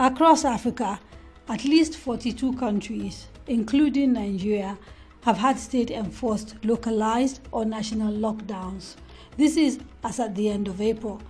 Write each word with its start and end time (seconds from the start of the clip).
Across 0.00 0.44
Africa, 0.44 0.98
at 1.48 1.62
least 1.64 1.94
42 1.96 2.54
countries, 2.54 3.28
including 3.46 4.14
Nigeria, 4.14 4.76
have 5.20 5.36
had 5.36 5.56
state 5.56 5.88
enforced 5.92 6.56
localized 6.64 7.40
or 7.52 7.64
national 7.64 8.12
lockdowns. 8.12 8.96
This 9.36 9.56
is 9.56 9.78
as 10.02 10.18
at 10.18 10.34
the 10.34 10.48
end 10.50 10.66
of 10.66 10.80
April. 10.80 11.22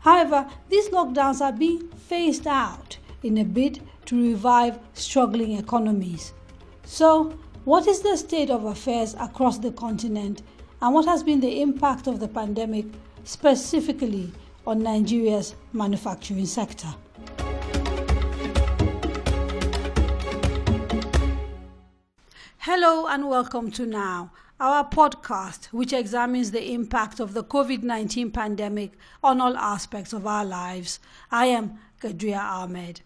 However, 0.00 0.48
these 0.70 0.88
lockdowns 0.88 1.42
are 1.42 1.52
being 1.52 1.86
phased 1.88 2.46
out 2.46 2.96
in 3.22 3.36
a 3.36 3.44
bid 3.44 3.82
to 4.06 4.30
revive 4.30 4.78
struggling 4.94 5.58
economies. 5.58 6.32
So, 6.86 7.38
what 7.66 7.86
is 7.86 8.00
the 8.00 8.16
state 8.16 8.48
of 8.48 8.64
affairs 8.64 9.16
across 9.20 9.58
the 9.58 9.72
continent 9.72 10.40
and 10.80 10.94
what 10.94 11.04
has 11.04 11.22
been 11.22 11.40
the 11.40 11.60
impact 11.60 12.06
of 12.06 12.20
the 12.20 12.28
pandemic 12.28 12.86
specifically 13.24 14.32
on 14.66 14.82
Nigeria's 14.82 15.54
manufacturing 15.74 16.46
sector? 16.46 16.88
Hello 22.70 23.06
and 23.06 23.30
welcome 23.30 23.70
to 23.70 23.86
Now, 23.86 24.30
our 24.60 24.86
podcast 24.86 25.68
which 25.72 25.94
examines 25.94 26.50
the 26.50 26.74
impact 26.74 27.18
of 27.18 27.32
the 27.32 27.42
COVID 27.42 27.82
19 27.82 28.30
pandemic 28.30 28.92
on 29.24 29.40
all 29.40 29.56
aspects 29.56 30.12
of 30.12 30.26
our 30.26 30.44
lives. 30.44 31.00
I 31.30 31.46
am 31.46 31.78
Gadria 31.98 32.38
Ahmed. 32.38 33.00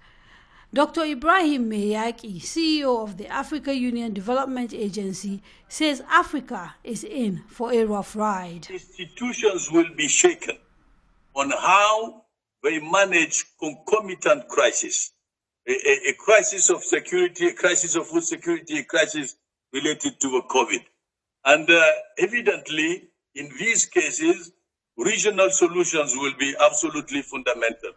Dr. 0.74 1.04
Ibrahim 1.04 1.70
Mayaki, 1.70 2.40
CEO 2.40 3.04
of 3.04 3.18
the 3.18 3.28
Africa 3.28 3.72
Union 3.72 4.12
Development 4.12 4.74
Agency, 4.74 5.44
says 5.68 6.02
Africa 6.10 6.74
is 6.82 7.04
in 7.04 7.44
for 7.46 7.72
a 7.72 7.84
rough 7.84 8.16
ride. 8.16 8.66
Institutions 8.68 9.70
will 9.70 9.94
be 9.96 10.08
shaken 10.08 10.58
on 11.36 11.50
how 11.50 12.24
they 12.64 12.80
manage 12.80 13.44
concomitant 13.60 14.48
crises. 14.48 15.12
A, 15.68 15.70
a, 15.72 16.10
a 16.10 16.14
crisis 16.18 16.68
of 16.68 16.82
security, 16.82 17.46
a 17.46 17.54
crisis 17.54 17.94
of 17.94 18.08
food 18.08 18.24
security, 18.24 18.78
a 18.80 18.82
crisis 18.84 19.36
related 19.72 20.20
to 20.20 20.36
a 20.36 20.42
COVID. 20.44 20.82
And 21.44 21.68
uh, 21.68 21.82
evidently, 22.18 23.08
in 23.34 23.50
these 23.58 23.86
cases, 23.86 24.52
regional 24.96 25.50
solutions 25.50 26.14
will 26.14 26.34
be 26.38 26.54
absolutely 26.60 27.22
fundamental. 27.22 27.92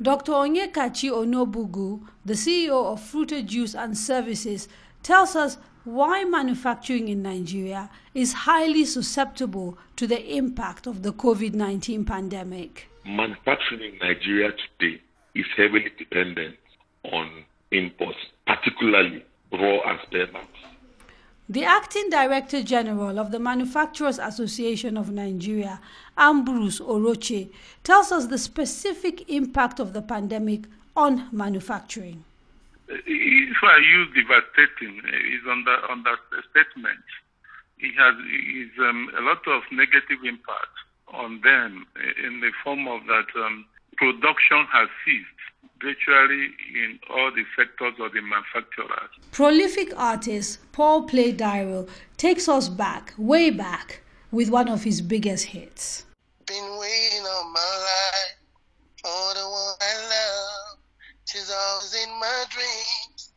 Dr. 0.00 0.32
Onyekachi 0.32 1.10
Onobugu, 1.10 2.06
the 2.24 2.34
CEO 2.34 2.92
of 2.92 3.00
Fruta 3.00 3.44
Juice 3.44 3.74
and 3.74 3.98
Services, 3.98 4.68
tells 5.02 5.34
us 5.34 5.58
why 5.84 6.22
manufacturing 6.24 7.08
in 7.08 7.22
Nigeria 7.22 7.90
is 8.14 8.32
highly 8.32 8.84
susceptible 8.84 9.76
to 9.96 10.06
the 10.06 10.36
impact 10.36 10.86
of 10.86 11.02
the 11.02 11.12
COVID 11.12 11.54
19 11.54 12.04
pandemic. 12.04 12.88
Manufacturing 13.04 13.94
in 13.94 13.98
Nigeria 13.98 14.52
today 14.78 15.00
is 15.34 15.46
heavily 15.56 15.90
dependent 15.98 16.56
on 17.04 17.44
imports, 17.72 18.18
particularly 18.46 19.24
raw 19.52 19.78
and 19.90 19.98
spare 20.06 20.26
parts. 20.28 20.67
The 21.50 21.64
acting 21.64 22.10
director 22.10 22.62
general 22.62 23.18
of 23.18 23.30
the 23.30 23.38
Manufacturers 23.38 24.18
Association 24.18 24.98
of 24.98 25.10
Nigeria, 25.10 25.80
Ambrose 26.14 26.78
Oruche, 26.78 27.48
tells 27.82 28.12
us 28.12 28.26
the 28.26 28.36
specific 28.36 29.30
impact 29.30 29.80
of 29.80 29.94
the 29.94 30.02
pandemic 30.02 30.64
on 30.94 31.26
manufacturing. 31.32 32.22
If 32.88 33.56
I 33.62 33.78
use 33.78 34.08
devastating, 34.14 34.98
is 34.98 35.46
on 35.48 35.64
the 35.64 35.76
on 35.88 36.02
that 36.02 36.18
statement. 36.50 37.00
It 37.78 37.94
has 37.96 38.14
is 38.54 38.70
um, 38.80 39.10
a 39.16 39.22
lot 39.22 39.46
of 39.48 39.62
negative 39.72 40.18
impact 40.24 40.76
on 41.14 41.40
them 41.40 41.86
in 42.24 42.40
the 42.40 42.52
form 42.62 42.86
of 42.88 43.06
that 43.06 43.26
um, 43.36 43.64
production 43.98 44.64
has 44.72 44.88
ceased 45.04 45.26
virtually 45.82 46.48
in 46.74 46.98
all 47.10 47.30
the 47.30 47.44
sectors 47.56 47.94
of 48.00 48.12
the 48.12 48.20
manufacturers. 48.20 49.10
Prolific 49.32 49.92
artist 49.96 50.58
Paul 50.72 51.02
Play 51.02 51.32
Dairo 51.32 51.88
takes 52.16 52.48
us 52.48 52.68
back, 52.68 53.14
way 53.16 53.50
back, 53.50 54.02
with 54.30 54.50
one 54.50 54.68
of 54.68 54.84
his 54.84 55.00
biggest 55.00 55.46
hits. 55.46 56.04
Been 56.46 56.78
waiting 56.78 57.24
all 57.26 57.52
my 57.52 57.60
life 57.60 58.36
for 59.02 59.34
the 59.34 59.46
one 59.48 59.74
I 59.80 59.94
love. 60.14 60.78
She's 61.26 61.50
always 61.50 61.94
in 61.94 62.10
my 62.18 62.44
dreams. 62.50 63.32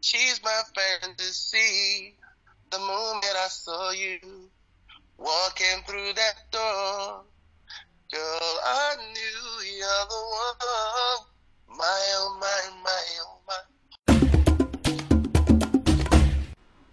She's 0.00 0.40
my 0.42 0.60
fantasy. 0.74 2.14
The 2.70 2.78
moment 2.78 3.24
I 3.24 3.48
saw 3.48 3.92
you 3.92 4.18
walking 5.18 5.82
through 5.86 6.12
that 6.14 6.50
door, 6.50 7.22
girl, 8.12 8.60
I 8.64 8.96
knew 9.12 9.66
you're 9.78 10.06
the 10.08 10.20
one. 10.42 10.58
My 11.78 12.00
oh 12.14 12.38
my, 12.40 12.62
my 12.84 13.02
oh 13.22 13.38
my. 13.48 13.60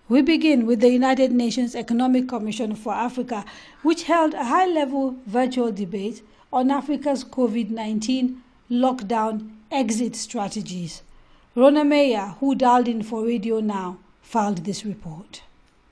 We 0.09 0.21
begin 0.21 0.65
with 0.65 0.79
the 0.81 0.89
United 0.89 1.31
Nations 1.31 1.75
Economic 1.75 2.27
Commission 2.27 2.75
for 2.75 2.93
Africa, 2.93 3.45
which 3.83 4.03
held 4.03 4.33
a 4.33 4.43
high 4.45 4.65
level 4.65 5.15
virtual 5.25 5.71
debate 5.71 6.23
on 6.51 6.71
Africa's 6.71 7.23
COVID 7.23 7.69
19 7.69 8.41
lockdown 8.71 9.51
exit 9.71 10.15
strategies. 10.15 11.03
Rona 11.55 11.83
Meyer, 11.85 12.35
who 12.39 12.55
dialed 12.55 12.87
in 12.87 13.03
for 13.03 13.23
Radio 13.25 13.59
Now, 13.59 13.99
filed 14.21 14.65
this 14.65 14.83
report. 14.83 15.43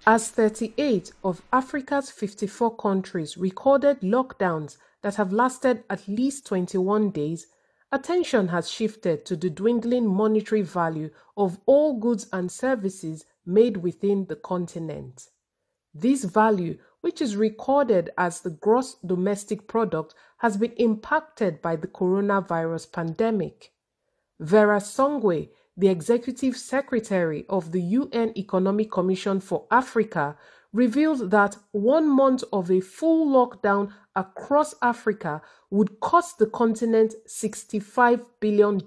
As 0.05 0.29
38 0.29 1.11
of 1.23 1.43
Africa's 1.53 2.09
54 2.09 2.75
countries 2.75 3.37
recorded 3.37 4.01
lockdowns 4.01 4.77
that 5.01 5.15
have 5.15 5.31
lasted 5.31 5.83
at 5.89 6.07
least 6.07 6.45
21 6.47 7.11
days, 7.11 7.47
Attention 7.93 8.47
has 8.47 8.69
shifted 8.69 9.25
to 9.25 9.35
the 9.35 9.49
dwindling 9.49 10.07
monetary 10.07 10.61
value 10.61 11.09
of 11.35 11.59
all 11.65 11.99
goods 11.99 12.25
and 12.31 12.49
services 12.49 13.25
made 13.45 13.77
within 13.77 14.25
the 14.27 14.35
continent. 14.37 15.27
This 15.93 16.23
value, 16.23 16.77
which 17.01 17.21
is 17.21 17.35
recorded 17.35 18.11
as 18.17 18.39
the 18.39 18.49
gross 18.49 18.95
domestic 19.05 19.67
product, 19.67 20.15
has 20.37 20.55
been 20.55 20.71
impacted 20.77 21.61
by 21.61 21.75
the 21.75 21.87
coronavirus 21.87 22.93
pandemic. 22.93 23.73
Vera 24.39 24.79
Songwe, 24.79 25.49
the 25.77 25.87
executive 25.87 26.57
secretary 26.57 27.45
of 27.49 27.71
the 27.71 27.81
UN 27.81 28.33
Economic 28.37 28.91
Commission 28.91 29.39
for 29.39 29.65
Africa, 29.71 30.37
revealed 30.73 31.31
that 31.31 31.57
one 31.71 32.09
month 32.09 32.43
of 32.53 32.71
a 32.71 32.79
full 32.79 33.27
lockdown 33.27 33.91
across 34.15 34.73
Africa 34.81 35.41
would 35.69 35.99
cost 35.99 36.37
the 36.37 36.45
continent 36.45 37.13
$65 37.27 38.25
billion. 38.39 38.81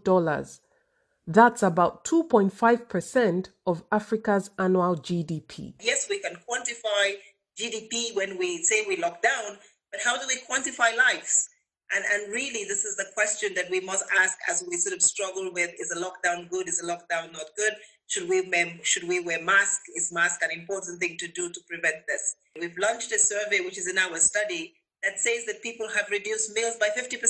That's 1.26 1.62
about 1.62 2.04
2.5% 2.04 3.48
of 3.66 3.82
Africa's 3.90 4.50
annual 4.58 4.96
GDP. 4.96 5.74
Yes, 5.80 6.06
we 6.08 6.20
can 6.20 6.36
quantify 6.48 7.14
GDP 7.58 8.14
when 8.14 8.38
we 8.38 8.62
say 8.62 8.84
we 8.86 8.96
lock 8.96 9.22
down, 9.22 9.58
but 9.90 10.00
how 10.04 10.18
do 10.18 10.26
we 10.26 10.36
quantify 10.36 10.96
lives? 10.96 11.48
And, 11.94 12.04
and 12.12 12.32
really, 12.32 12.64
this 12.64 12.84
is 12.84 12.96
the 12.96 13.06
question 13.14 13.54
that 13.54 13.70
we 13.70 13.80
must 13.80 14.04
ask 14.18 14.36
as 14.50 14.64
we 14.68 14.76
sort 14.76 14.96
of 14.96 15.02
struggle 15.02 15.52
with 15.52 15.70
is 15.78 15.92
a 15.92 16.00
lockdown 16.00 16.50
good? 16.50 16.68
Is 16.68 16.82
a 16.82 16.86
lockdown 16.86 17.32
not 17.32 17.46
good? 17.56 17.74
Should 18.08 18.28
we 18.28 18.48
wear, 18.48 18.78
should 18.82 19.06
we 19.06 19.20
wear 19.20 19.42
mask? 19.42 19.80
Is 19.94 20.12
mask 20.12 20.42
an 20.42 20.50
important 20.50 21.00
thing 21.00 21.16
to 21.18 21.28
do 21.28 21.50
to 21.50 21.60
prevent 21.68 22.06
this? 22.08 22.36
We've 22.60 22.76
launched 22.78 23.12
a 23.12 23.18
survey, 23.18 23.60
which 23.60 23.78
is 23.78 23.88
in 23.88 23.98
our 23.98 24.16
study, 24.18 24.74
that 25.04 25.20
says 25.20 25.46
that 25.46 25.62
people 25.62 25.88
have 25.88 26.08
reduced 26.10 26.54
meals 26.54 26.76
by 26.80 26.88
50%. 26.98 27.20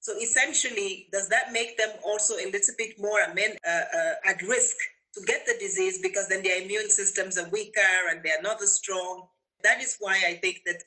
So 0.00 0.12
essentially, 0.22 1.08
does 1.12 1.28
that 1.28 1.52
make 1.52 1.76
them 1.76 1.90
also 2.04 2.34
a 2.34 2.50
little 2.50 2.74
bit 2.78 2.94
more 2.98 3.20
uh, 3.20 3.70
uh, 3.70 4.14
at 4.26 4.40
risk 4.42 4.76
to 5.14 5.24
get 5.26 5.44
the 5.44 5.56
disease 5.58 6.00
because 6.00 6.28
then 6.28 6.42
their 6.42 6.62
immune 6.62 6.88
systems 6.88 7.36
are 7.36 7.48
weaker 7.48 7.80
and 8.10 8.22
they 8.22 8.30
are 8.30 8.42
not 8.42 8.62
as 8.62 8.74
strong? 8.74 9.26
That 9.64 9.82
is 9.82 9.96
why 9.98 10.22
I 10.26 10.34
think 10.34 10.60
that 10.66 10.82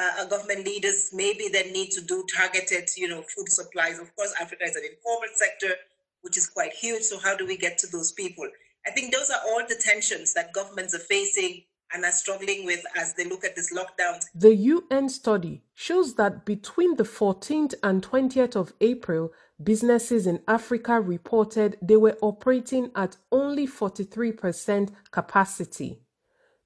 uh, 0.00 0.24
government 0.26 0.64
leaders 0.64 1.10
maybe 1.12 1.48
then 1.52 1.72
need 1.72 1.90
to 1.92 2.00
do 2.00 2.24
targeted, 2.36 2.88
you 2.96 3.08
know, 3.08 3.22
food 3.22 3.48
supplies. 3.48 3.98
Of 3.98 4.14
course, 4.16 4.34
Africa 4.40 4.64
is 4.64 4.76
an 4.76 4.82
informal 4.84 5.28
sector, 5.34 5.74
which 6.22 6.36
is 6.36 6.48
quite 6.48 6.72
huge. 6.72 7.02
So 7.02 7.18
how 7.18 7.36
do 7.36 7.46
we 7.46 7.56
get 7.56 7.78
to 7.78 7.86
those 7.86 8.12
people? 8.12 8.48
I 8.86 8.90
think 8.90 9.12
those 9.12 9.30
are 9.30 9.40
all 9.48 9.62
the 9.66 9.76
tensions 9.76 10.34
that 10.34 10.52
governments 10.52 10.94
are 10.94 10.98
facing 10.98 11.62
and 11.92 12.04
are 12.04 12.12
struggling 12.12 12.66
with 12.66 12.84
as 12.96 13.14
they 13.14 13.24
look 13.24 13.44
at 13.44 13.54
this 13.54 13.72
lockdown. 13.72 14.22
The 14.34 14.54
UN 14.54 15.08
study 15.08 15.62
shows 15.74 16.14
that 16.16 16.44
between 16.44 16.96
the 16.96 17.04
14th 17.04 17.74
and 17.82 18.02
20th 18.02 18.56
of 18.56 18.72
April, 18.80 19.32
businesses 19.62 20.26
in 20.26 20.40
Africa 20.48 21.00
reported 21.00 21.78
they 21.80 21.96
were 21.96 22.18
operating 22.20 22.90
at 22.96 23.16
only 23.30 23.66
43% 23.66 24.90
capacity. 25.12 26.00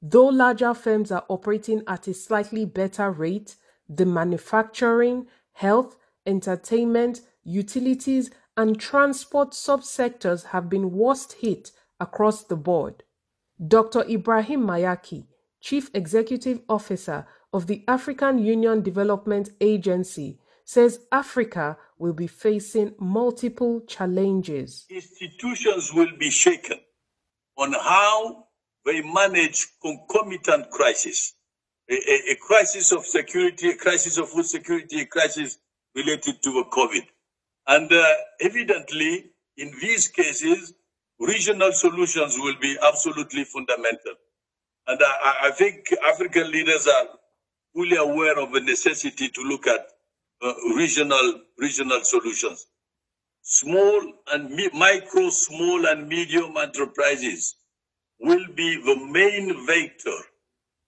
Though 0.00 0.26
larger 0.28 0.74
firms 0.74 1.10
are 1.10 1.24
operating 1.28 1.82
at 1.86 2.06
a 2.06 2.14
slightly 2.14 2.64
better 2.64 3.10
rate, 3.10 3.56
the 3.88 4.06
manufacturing, 4.06 5.26
health, 5.52 5.96
entertainment, 6.24 7.22
utilities, 7.42 8.30
and 8.56 8.78
transport 8.78 9.50
subsectors 9.52 10.46
have 10.46 10.68
been 10.68 10.92
worst 10.92 11.34
hit 11.34 11.72
across 11.98 12.44
the 12.44 12.56
board. 12.56 13.02
Dr. 13.66 14.04
Ibrahim 14.08 14.62
Mayaki, 14.64 15.26
Chief 15.60 15.90
Executive 15.94 16.60
Officer 16.68 17.26
of 17.52 17.66
the 17.66 17.84
African 17.88 18.38
Union 18.38 18.82
Development 18.82 19.50
Agency, 19.60 20.38
says 20.64 21.00
Africa 21.10 21.78
will 21.98 22.12
be 22.12 22.26
facing 22.26 22.94
multiple 23.00 23.80
challenges. 23.88 24.86
Institutions 24.90 25.92
will 25.92 26.16
be 26.18 26.30
shaken 26.30 26.78
on 27.56 27.72
how 27.72 28.47
they 28.84 29.02
manage 29.02 29.66
concomitant 29.82 30.70
crises. 30.70 31.34
A, 31.90 31.94
a, 31.94 32.32
a, 32.32 32.36
crisis 32.36 32.92
of 32.92 33.06
security, 33.06 33.70
a 33.70 33.76
crisis 33.76 34.18
of 34.18 34.28
food 34.28 34.46
security, 34.46 35.00
a 35.02 35.06
crisis 35.06 35.58
related 35.94 36.42
to 36.42 36.64
COVID. 36.70 37.06
And 37.66 37.92
uh, 37.92 38.04
evidently, 38.40 39.26
in 39.56 39.72
these 39.80 40.08
cases, 40.08 40.74
regional 41.18 41.72
solutions 41.72 42.36
will 42.38 42.56
be 42.60 42.76
absolutely 42.82 43.44
fundamental. 43.44 44.14
And 44.86 45.00
I, 45.02 45.34
I 45.44 45.50
think 45.50 45.86
African 46.08 46.50
leaders 46.50 46.86
are 46.86 47.06
fully 47.74 47.96
aware 47.96 48.38
of 48.38 48.52
the 48.52 48.60
necessity 48.60 49.28
to 49.28 49.42
look 49.42 49.66
at 49.66 49.86
uh, 50.42 50.52
regional 50.76 51.40
regional 51.58 52.00
solutions. 52.04 52.66
Small 53.42 54.12
and 54.32 54.50
mi- 54.50 54.70
micro, 54.72 55.30
small 55.30 55.86
and 55.86 56.08
medium 56.08 56.56
enterprises 56.56 57.56
will 58.20 58.46
be 58.54 58.76
the 58.82 58.96
main 59.06 59.66
vector 59.66 60.18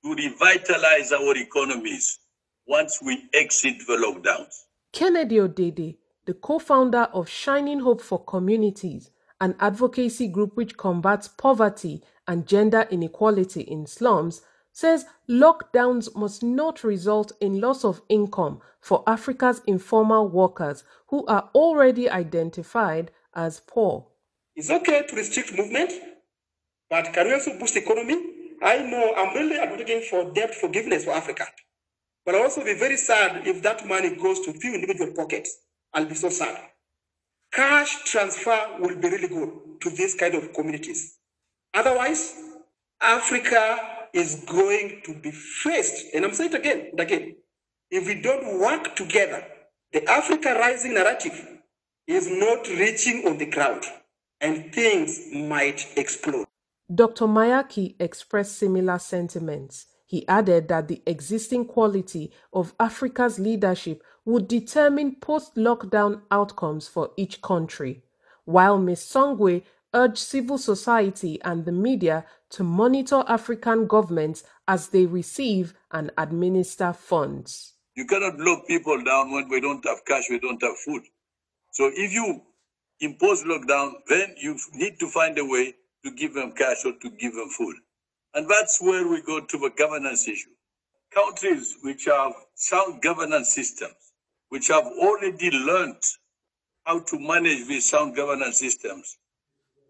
to 0.04 0.14
revitalize 0.14 1.12
our 1.12 1.36
economies 1.36 2.18
once 2.66 3.00
we 3.02 3.28
exit 3.34 3.76
the 3.86 3.94
lockdowns. 3.94 4.64
Kennedy 4.92 5.36
Odede, 5.36 5.96
the 6.26 6.34
co-founder 6.34 7.08
of 7.12 7.28
Shining 7.28 7.80
Hope 7.80 8.00
for 8.00 8.22
Communities, 8.24 9.10
an 9.40 9.54
advocacy 9.60 10.28
group 10.28 10.56
which 10.56 10.76
combats 10.76 11.28
poverty 11.28 12.02
and 12.26 12.46
gender 12.46 12.86
inequality 12.90 13.62
in 13.62 13.86
slums, 13.86 14.42
says 14.72 15.06
lockdowns 15.28 16.14
must 16.14 16.42
not 16.42 16.84
result 16.84 17.32
in 17.40 17.60
loss 17.60 17.84
of 17.84 18.02
income 18.08 18.60
for 18.80 19.02
Africa's 19.06 19.60
informal 19.66 20.28
workers 20.28 20.84
who 21.08 21.26
are 21.26 21.50
already 21.54 22.08
identified 22.08 23.10
as 23.34 23.60
poor. 23.66 24.06
It's 24.54 24.70
okay 24.70 25.06
to 25.06 25.16
restrict 25.16 25.56
movement, 25.56 25.92
but 26.90 27.12
can 27.12 27.26
we 27.26 27.34
also 27.34 27.58
boost 27.58 27.74
the 27.74 27.82
economy? 27.82 28.16
I 28.62 28.78
know 28.78 29.14
I'm 29.16 29.34
really 29.34 29.56
advocating 29.56 30.02
for 30.10 30.32
debt 30.32 30.54
forgiveness 30.54 31.04
for 31.04 31.12
Africa. 31.12 31.46
But 32.26 32.34
I'll 32.34 32.42
also 32.42 32.64
be 32.64 32.74
very 32.74 32.96
sad 32.96 33.46
if 33.46 33.62
that 33.62 33.86
money 33.86 34.14
goes 34.16 34.40
to 34.40 34.52
few 34.52 34.74
individual 34.74 35.12
pockets. 35.14 35.56
I'll 35.94 36.04
be 36.04 36.14
so 36.14 36.28
sad. 36.28 36.60
Cash 37.52 38.04
transfer 38.04 38.76
will 38.78 38.96
be 38.96 39.08
really 39.08 39.28
good 39.28 39.80
to 39.80 39.90
these 39.90 40.14
kind 40.14 40.34
of 40.34 40.52
communities. 40.52 41.16
Otherwise, 41.74 42.34
Africa 43.00 43.78
is 44.12 44.44
going 44.46 45.00
to 45.04 45.14
be 45.14 45.30
faced, 45.30 46.06
and 46.14 46.24
I'm 46.24 46.34
saying 46.34 46.52
it 46.52 46.58
again 46.58 46.88
and 46.90 47.00
again, 47.00 47.36
if 47.90 48.06
we 48.06 48.20
don't 48.20 48.60
work 48.60 48.94
together, 48.94 49.44
the 49.92 50.08
Africa 50.08 50.54
Rising 50.54 50.94
narrative 50.94 51.58
is 52.06 52.28
not 52.28 52.68
reaching 52.68 53.26
on 53.26 53.38
the 53.38 53.46
ground 53.46 53.84
and 54.40 54.72
things 54.72 55.20
might 55.32 55.86
explode. 55.96 56.46
Dr. 56.92 57.26
Mayaki 57.26 57.94
expressed 58.00 58.58
similar 58.58 58.98
sentiments. 58.98 59.86
He 60.06 60.26
added 60.26 60.66
that 60.68 60.88
the 60.88 61.02
existing 61.06 61.66
quality 61.66 62.32
of 62.52 62.74
Africa's 62.80 63.38
leadership 63.38 64.02
would 64.24 64.48
determine 64.48 65.16
post 65.20 65.54
lockdown 65.54 66.22
outcomes 66.32 66.88
for 66.88 67.12
each 67.16 67.40
country, 67.42 68.02
while 68.44 68.76
Ms. 68.76 69.02
Songwe 69.02 69.62
urged 69.94 70.18
civil 70.18 70.58
society 70.58 71.40
and 71.42 71.64
the 71.64 71.72
media 71.72 72.24
to 72.50 72.64
monitor 72.64 73.22
African 73.28 73.86
governments 73.86 74.42
as 74.66 74.88
they 74.88 75.06
receive 75.06 75.74
and 75.92 76.10
administer 76.18 76.92
funds. 76.92 77.74
You 77.94 78.06
cannot 78.06 78.38
lock 78.38 78.66
people 78.66 79.00
down 79.04 79.30
when 79.30 79.48
we 79.48 79.60
don't 79.60 79.84
have 79.84 80.04
cash, 80.04 80.24
we 80.28 80.40
don't 80.40 80.62
have 80.62 80.76
food. 80.84 81.02
So 81.70 81.88
if 81.94 82.12
you 82.12 82.42
impose 83.00 83.44
lockdown, 83.44 83.92
then 84.08 84.34
you 84.40 84.56
need 84.74 84.98
to 84.98 85.08
find 85.08 85.38
a 85.38 85.44
way 85.44 85.74
to 86.04 86.12
give 86.12 86.34
them 86.34 86.52
cash 86.52 86.84
or 86.84 86.92
to 86.92 87.10
give 87.10 87.34
them 87.34 87.48
food. 87.48 87.76
And 88.34 88.48
that's 88.48 88.80
where 88.80 89.06
we 89.08 89.22
go 89.22 89.40
to 89.40 89.58
the 89.58 89.70
governance 89.76 90.28
issue. 90.28 90.50
Countries 91.12 91.76
which 91.82 92.04
have 92.06 92.32
sound 92.54 93.02
governance 93.02 93.52
systems, 93.52 94.12
which 94.50 94.68
have 94.68 94.86
already 94.86 95.50
learned 95.50 96.02
how 96.84 97.00
to 97.00 97.18
manage 97.18 97.66
these 97.66 97.88
sound 97.88 98.16
governance 98.16 98.58
systems, 98.58 99.18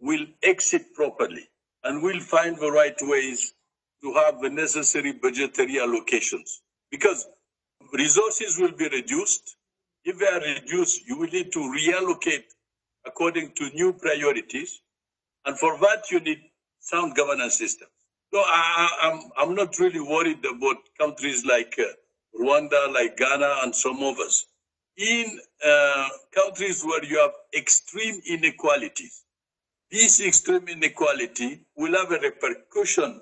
will 0.01 0.27
exit 0.43 0.95
properly 0.95 1.49
and 1.85 2.03
will 2.03 2.21
find 2.21 2.59
the 2.59 2.71
right 2.71 2.97
ways 3.03 3.55
to 4.03 4.15
have 4.15 4.41
the 4.41 4.49
necessary 4.51 5.13
budgetary 5.13 5.75
allocations. 5.75 6.61
Because 6.91 7.27
resources 7.93 8.59
will 8.59 8.73
be 8.73 8.89
reduced. 8.89 9.57
If 10.05 10.19
they 10.19 10.27
are 10.27 10.41
reduced, 10.41 11.07
you 11.07 11.19
will 11.19 11.29
need 11.29 11.53
to 11.53 11.59
reallocate 11.61 12.45
according 13.07 13.53
to 13.53 13.71
new 13.71 13.93
priorities. 13.93 14.81
And 15.45 15.59
for 15.59 15.79
that, 15.79 16.11
you 16.11 16.21
need 16.21 16.41
sound 16.81 17.15
governance 17.15 17.57
systems. 17.57 17.91
So 18.33 18.41
I, 18.41 18.89
am 19.03 19.15
I'm, 19.37 19.49
I'm 19.49 19.55
not 19.55 19.79
really 19.79 20.01
worried 20.01 20.45
about 20.45 20.77
countries 20.99 21.45
like 21.45 21.75
uh, 21.79 22.41
Rwanda, 22.41 22.93
like 22.93 23.17
Ghana, 23.17 23.57
and 23.63 23.75
some 23.75 24.03
others. 24.03 24.47
In 24.97 25.41
uh, 25.67 26.09
countries 26.33 26.85
where 26.85 27.05
you 27.05 27.19
have 27.19 27.33
extreme 27.57 28.21
inequalities, 28.29 29.25
this 29.91 30.21
extreme 30.21 30.69
inequality 30.69 31.63
will 31.77 31.97
have 31.97 32.13
a 32.13 32.21
repercussion 32.21 33.21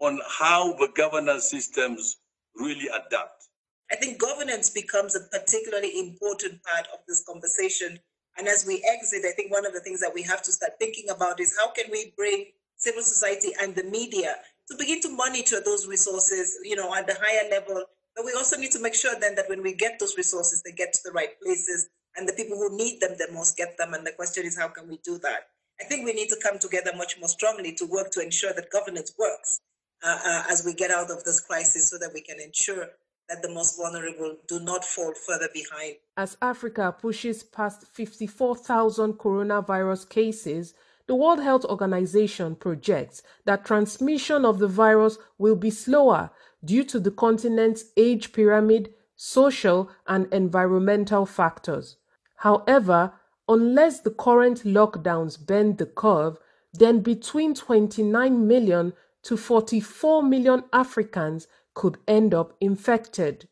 on 0.00 0.20
how 0.26 0.72
the 0.74 0.88
governance 0.96 1.48
systems 1.48 2.16
really 2.56 2.88
adapt. 2.88 3.44
I 3.90 3.96
think 3.96 4.18
governance 4.18 4.70
becomes 4.70 5.14
a 5.14 5.20
particularly 5.20 5.98
important 5.98 6.62
part 6.64 6.86
of 6.92 7.00
this 7.06 7.22
conversation. 7.24 8.00
And 8.38 8.48
as 8.48 8.64
we 8.66 8.82
exit, 8.88 9.24
I 9.26 9.32
think 9.32 9.52
one 9.52 9.66
of 9.66 9.72
the 9.72 9.80
things 9.80 10.00
that 10.00 10.12
we 10.14 10.22
have 10.22 10.42
to 10.42 10.52
start 10.52 10.72
thinking 10.78 11.10
about 11.10 11.40
is 11.40 11.56
how 11.58 11.70
can 11.72 11.90
we 11.90 12.12
bring 12.16 12.46
civil 12.76 13.02
society 13.02 13.52
and 13.60 13.74
the 13.74 13.84
media 13.84 14.36
to 14.70 14.76
begin 14.78 15.00
to 15.02 15.14
monitor 15.14 15.60
those 15.64 15.86
resources, 15.86 16.58
you 16.64 16.76
know, 16.76 16.94
at 16.94 17.06
the 17.06 17.16
higher 17.20 17.48
level. 17.50 17.84
But 18.16 18.24
we 18.24 18.32
also 18.32 18.56
need 18.56 18.72
to 18.72 18.80
make 18.80 18.94
sure 18.94 19.14
then 19.18 19.34
that 19.36 19.48
when 19.48 19.62
we 19.62 19.74
get 19.74 19.98
those 19.98 20.16
resources, 20.16 20.62
they 20.62 20.72
get 20.72 20.92
to 20.94 21.00
the 21.04 21.12
right 21.12 21.40
places 21.42 21.88
and 22.16 22.28
the 22.28 22.32
people 22.32 22.56
who 22.56 22.76
need 22.76 23.00
them 23.00 23.12
the 23.18 23.28
most 23.32 23.56
get 23.56 23.76
them. 23.78 23.94
And 23.94 24.06
the 24.06 24.12
question 24.12 24.44
is, 24.44 24.58
how 24.58 24.68
can 24.68 24.88
we 24.88 24.98
do 25.04 25.18
that? 25.18 25.48
I 25.80 25.84
think 25.84 26.04
we 26.04 26.12
need 26.12 26.28
to 26.28 26.38
come 26.42 26.58
together 26.58 26.92
much 26.96 27.18
more 27.18 27.28
strongly 27.28 27.74
to 27.74 27.86
work 27.86 28.10
to 28.12 28.20
ensure 28.20 28.52
that 28.52 28.70
governance 28.70 29.12
works 29.18 29.60
uh, 30.02 30.18
uh, 30.24 30.42
as 30.50 30.64
we 30.64 30.74
get 30.74 30.90
out 30.90 31.10
of 31.10 31.24
this 31.24 31.40
crisis 31.40 31.88
so 31.88 31.98
that 31.98 32.10
we 32.12 32.20
can 32.20 32.38
ensure 32.40 32.88
that 33.28 33.42
the 33.42 33.50
most 33.50 33.76
vulnerable 33.76 34.36
do 34.46 34.60
not 34.60 34.84
fall 34.84 35.14
further 35.14 35.48
behind. 35.52 35.96
As 36.16 36.36
Africa 36.42 36.94
pushes 37.00 37.42
past 37.42 37.86
54,000 37.86 39.14
coronavirus 39.14 40.08
cases, 40.08 40.74
the 41.06 41.14
World 41.14 41.40
Health 41.40 41.64
Organization 41.64 42.54
projects 42.54 43.22
that 43.44 43.64
transmission 43.64 44.44
of 44.44 44.58
the 44.58 44.68
virus 44.68 45.18
will 45.38 45.56
be 45.56 45.70
slower 45.70 46.30
due 46.64 46.84
to 46.84 47.00
the 47.00 47.10
continent's 47.10 47.86
age 47.96 48.32
pyramid, 48.32 48.92
social 49.16 49.90
and 50.06 50.32
environmental 50.32 51.26
factors. 51.26 51.96
However, 52.36 53.12
Unless 53.48 54.00
the 54.00 54.10
current 54.10 54.62
lockdowns 54.64 55.36
bend 55.36 55.78
the 55.78 55.86
curve, 55.86 56.38
then 56.72 57.00
between 57.00 57.54
29 57.54 58.46
million 58.46 58.92
to 59.24 59.36
44 59.36 60.22
million 60.22 60.64
Africans 60.72 61.48
could 61.74 61.98
end 62.06 62.34
up 62.34 62.54
infected. 62.60 63.48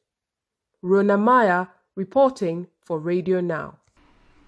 Rona 0.83 1.17
Maya 1.17 1.67
reporting 1.97 2.67
for 2.85 2.99
Radio 2.99 3.41
Now. 3.41 3.77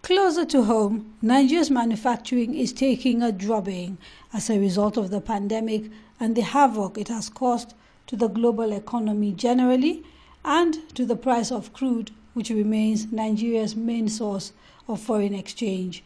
Closer 0.03 0.45
to 0.47 0.65
home, 0.65 1.15
Nigeria's 1.23 1.71
manufacturing 1.71 2.55
is 2.55 2.73
taking 2.73 3.23
a 3.23 3.31
drubbing 3.31 3.99
as 4.33 4.51
a 4.51 4.59
result 4.59 4.97
of 4.97 5.11
the 5.11 5.21
pandemic 5.21 5.85
and 6.19 6.35
the 6.35 6.41
havoc 6.43 6.99
it 6.99 7.09
has 7.09 7.29
caused 7.29 7.75
to 8.09 8.17
the 8.17 8.29
global 8.29 8.73
economy 8.73 9.33
generally 9.33 10.03
and 10.45 10.79
to 10.97 11.05
the 11.07 11.15
price 11.15 11.53
of 11.53 11.73
crude, 11.73 12.11
which 12.35 12.51
remains 12.51 13.13
Nigeria's 13.13 13.77
main 13.77 14.09
source 14.09 14.53
of 14.89 15.01
foreign 15.01 15.35
exchange. 15.35 16.03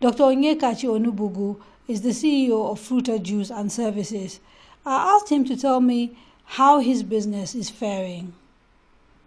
Dr. 0.00 0.24
Onyekachi 0.24 0.88
Onubugu 0.88 1.60
is 1.86 2.02
the 2.02 2.10
CEO 2.10 2.70
of 2.70 2.80
Fruta 2.80 3.22
Juice 3.22 3.50
and 3.50 3.70
Services. 3.70 4.40
I 4.84 5.14
asked 5.14 5.30
him 5.30 5.44
to 5.44 5.56
tell 5.56 5.80
me 5.80 6.16
how 6.48 6.80
his 6.80 7.02
business 7.02 7.54
is 7.54 7.68
faring. 7.68 8.32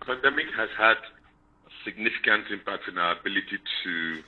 Pandemic 0.05 0.47
has 0.57 0.69
had 0.75 0.97
significant 1.85 2.45
impact 2.51 2.87
in 2.87 2.97
our 2.97 3.13
ability 3.13 3.59
to 3.83 4.23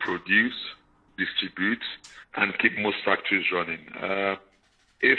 produce, 0.00 0.56
distribute, 1.18 1.82
and 2.36 2.58
keep 2.58 2.76
most 2.78 2.96
factories 3.04 3.44
running. 3.52 3.86
Uh, 4.00 4.36
if 5.02 5.18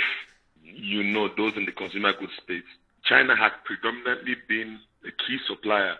you 0.63 1.03
know 1.03 1.29
those 1.37 1.55
in 1.55 1.65
the 1.65 1.71
consumer 1.71 2.13
goods 2.19 2.33
space, 2.41 2.63
China 3.05 3.35
has 3.35 3.51
predominantly 3.63 4.35
been 4.49 4.79
a 5.05 5.11
key 5.11 5.37
supplier 5.47 5.97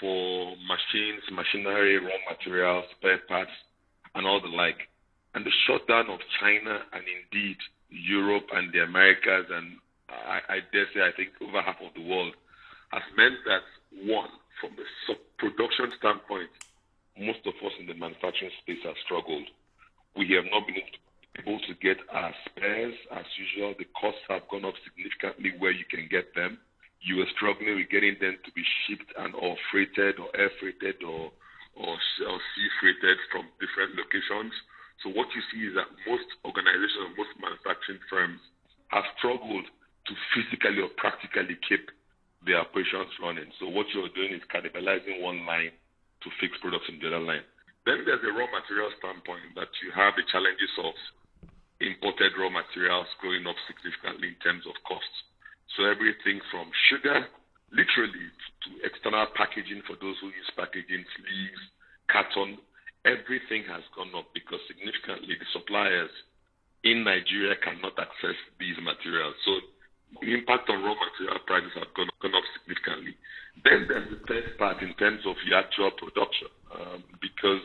for 0.00 0.56
machines, 0.66 1.22
machinery, 1.30 1.98
raw 1.98 2.18
materials, 2.28 2.84
spare 2.98 3.18
parts, 3.28 3.52
and 4.16 4.26
all 4.26 4.40
the 4.40 4.48
like. 4.48 4.88
And 5.34 5.46
the 5.46 5.52
shutdown 5.66 6.10
of 6.10 6.18
China 6.40 6.80
and 6.92 7.04
indeed 7.06 7.58
Europe 7.90 8.48
and 8.52 8.72
the 8.72 8.80
Americas, 8.80 9.46
and 9.50 9.76
I, 10.12 10.38
I 10.48 10.56
dare 10.72 10.86
say, 10.94 11.00
I 11.00 11.12
think 11.16 11.30
over 11.40 11.60
half 11.62 11.80
of 11.80 11.94
the 11.94 12.04
world, 12.04 12.34
has 12.92 13.02
meant 13.16 13.40
that 13.46 13.64
one, 14.04 14.28
from 14.60 14.76
the 14.76 14.84
production 15.38 15.90
standpoint, 15.98 16.50
most 17.18 17.40
of 17.46 17.54
us 17.64 17.72
in 17.80 17.86
the 17.86 17.94
manufacturing 17.94 18.52
space 18.62 18.84
have 18.84 18.96
struggled. 19.04 19.48
We 20.16 20.28
have 20.36 20.44
not 20.52 20.66
been 20.68 20.84
able 21.40 21.58
to 21.60 21.74
get 21.80 21.96
our 22.12 22.32
spares 22.46 22.94
as 23.12 23.24
usual. 23.36 23.74
The 23.78 23.88
costs 23.96 24.20
have 24.28 24.48
gone 24.48 24.64
up 24.64 24.76
significantly 24.84 25.56
where 25.58 25.72
you 25.72 25.84
can 25.88 26.08
get 26.08 26.34
them. 26.36 26.58
You 27.00 27.20
are 27.24 27.30
struggling 27.34 27.76
with 27.76 27.90
getting 27.90 28.16
them 28.20 28.38
to 28.44 28.50
be 28.52 28.62
shipped 28.86 29.10
and 29.18 29.34
or 29.34 29.56
freighted 29.72 30.20
or 30.20 30.28
air 30.38 30.52
freighted 30.60 31.02
or 31.02 31.32
or, 31.74 31.96
or 31.96 32.38
sea 32.52 32.68
freighted 32.80 33.16
from 33.32 33.48
different 33.56 33.96
locations. 33.96 34.52
So 35.00 35.08
what 35.08 35.32
you 35.32 35.40
see 35.48 35.72
is 35.72 35.74
that 35.74 35.88
most 36.04 36.28
organizations, 36.44 37.16
most 37.16 37.32
manufacturing 37.40 37.98
firms 38.12 38.40
have 38.92 39.08
struggled 39.16 39.64
to 40.06 40.12
physically 40.34 40.82
or 40.82 40.90
practically 40.98 41.56
keep 41.66 41.90
their 42.44 42.58
operations 42.58 43.12
running. 43.22 43.50
So 43.58 43.70
what 43.70 43.86
you're 43.94 44.10
doing 44.14 44.34
is 44.34 44.42
cannibalizing 44.50 45.22
one 45.22 45.46
line 45.46 45.70
to 46.22 46.28
fix 46.42 46.58
products 46.58 46.90
in 46.90 46.98
the 46.98 47.14
other 47.14 47.22
line. 47.22 47.46
Then 47.86 48.06
there's 48.06 48.22
a 48.22 48.34
raw 48.34 48.46
material 48.50 48.90
standpoint 48.98 49.54
that 49.58 49.70
you 49.82 49.90
have 49.94 50.14
the 50.14 50.26
challenges 50.30 50.70
of 50.82 50.94
imported 51.82 52.34
raw 52.38 52.50
materials 52.50 53.10
going 53.18 53.42
up 53.46 53.58
significantly 53.66 54.34
in 54.34 54.38
terms 54.38 54.62
of 54.70 54.74
costs. 54.86 55.18
So 55.74 55.86
everything 55.86 56.38
from 56.50 56.70
sugar, 56.90 57.26
literally 57.74 58.30
to 58.66 58.68
external 58.86 59.26
packaging 59.34 59.82
for 59.86 59.98
those 59.98 60.14
who 60.22 60.30
use 60.30 60.50
packaging, 60.54 61.02
sleeves, 61.18 61.62
carton, 62.06 62.58
everything 63.02 63.66
has 63.66 63.82
gone 63.98 64.14
up 64.14 64.30
because 64.30 64.62
significantly 64.70 65.34
the 65.34 65.48
suppliers 65.50 66.12
in 66.86 67.02
Nigeria 67.02 67.58
cannot 67.58 67.98
access 67.98 68.38
these 68.62 68.78
materials. 68.78 69.34
So 69.42 69.58
the 70.20 70.34
impact 70.34 70.68
on 70.68 70.82
raw 70.82 70.94
material 70.94 71.40
prices 71.46 71.72
have 71.74 71.92
gone, 71.94 72.10
gone 72.20 72.34
up 72.34 72.44
significantly. 72.58 73.16
Then 73.64 73.86
there's 73.88 74.10
the 74.10 74.20
third 74.28 74.58
part 74.58 74.82
in 74.82 74.94
terms 74.94 75.24
of 75.26 75.36
the 75.44 75.56
actual 75.56 75.90
production, 75.92 76.48
um, 76.74 77.04
because 77.20 77.60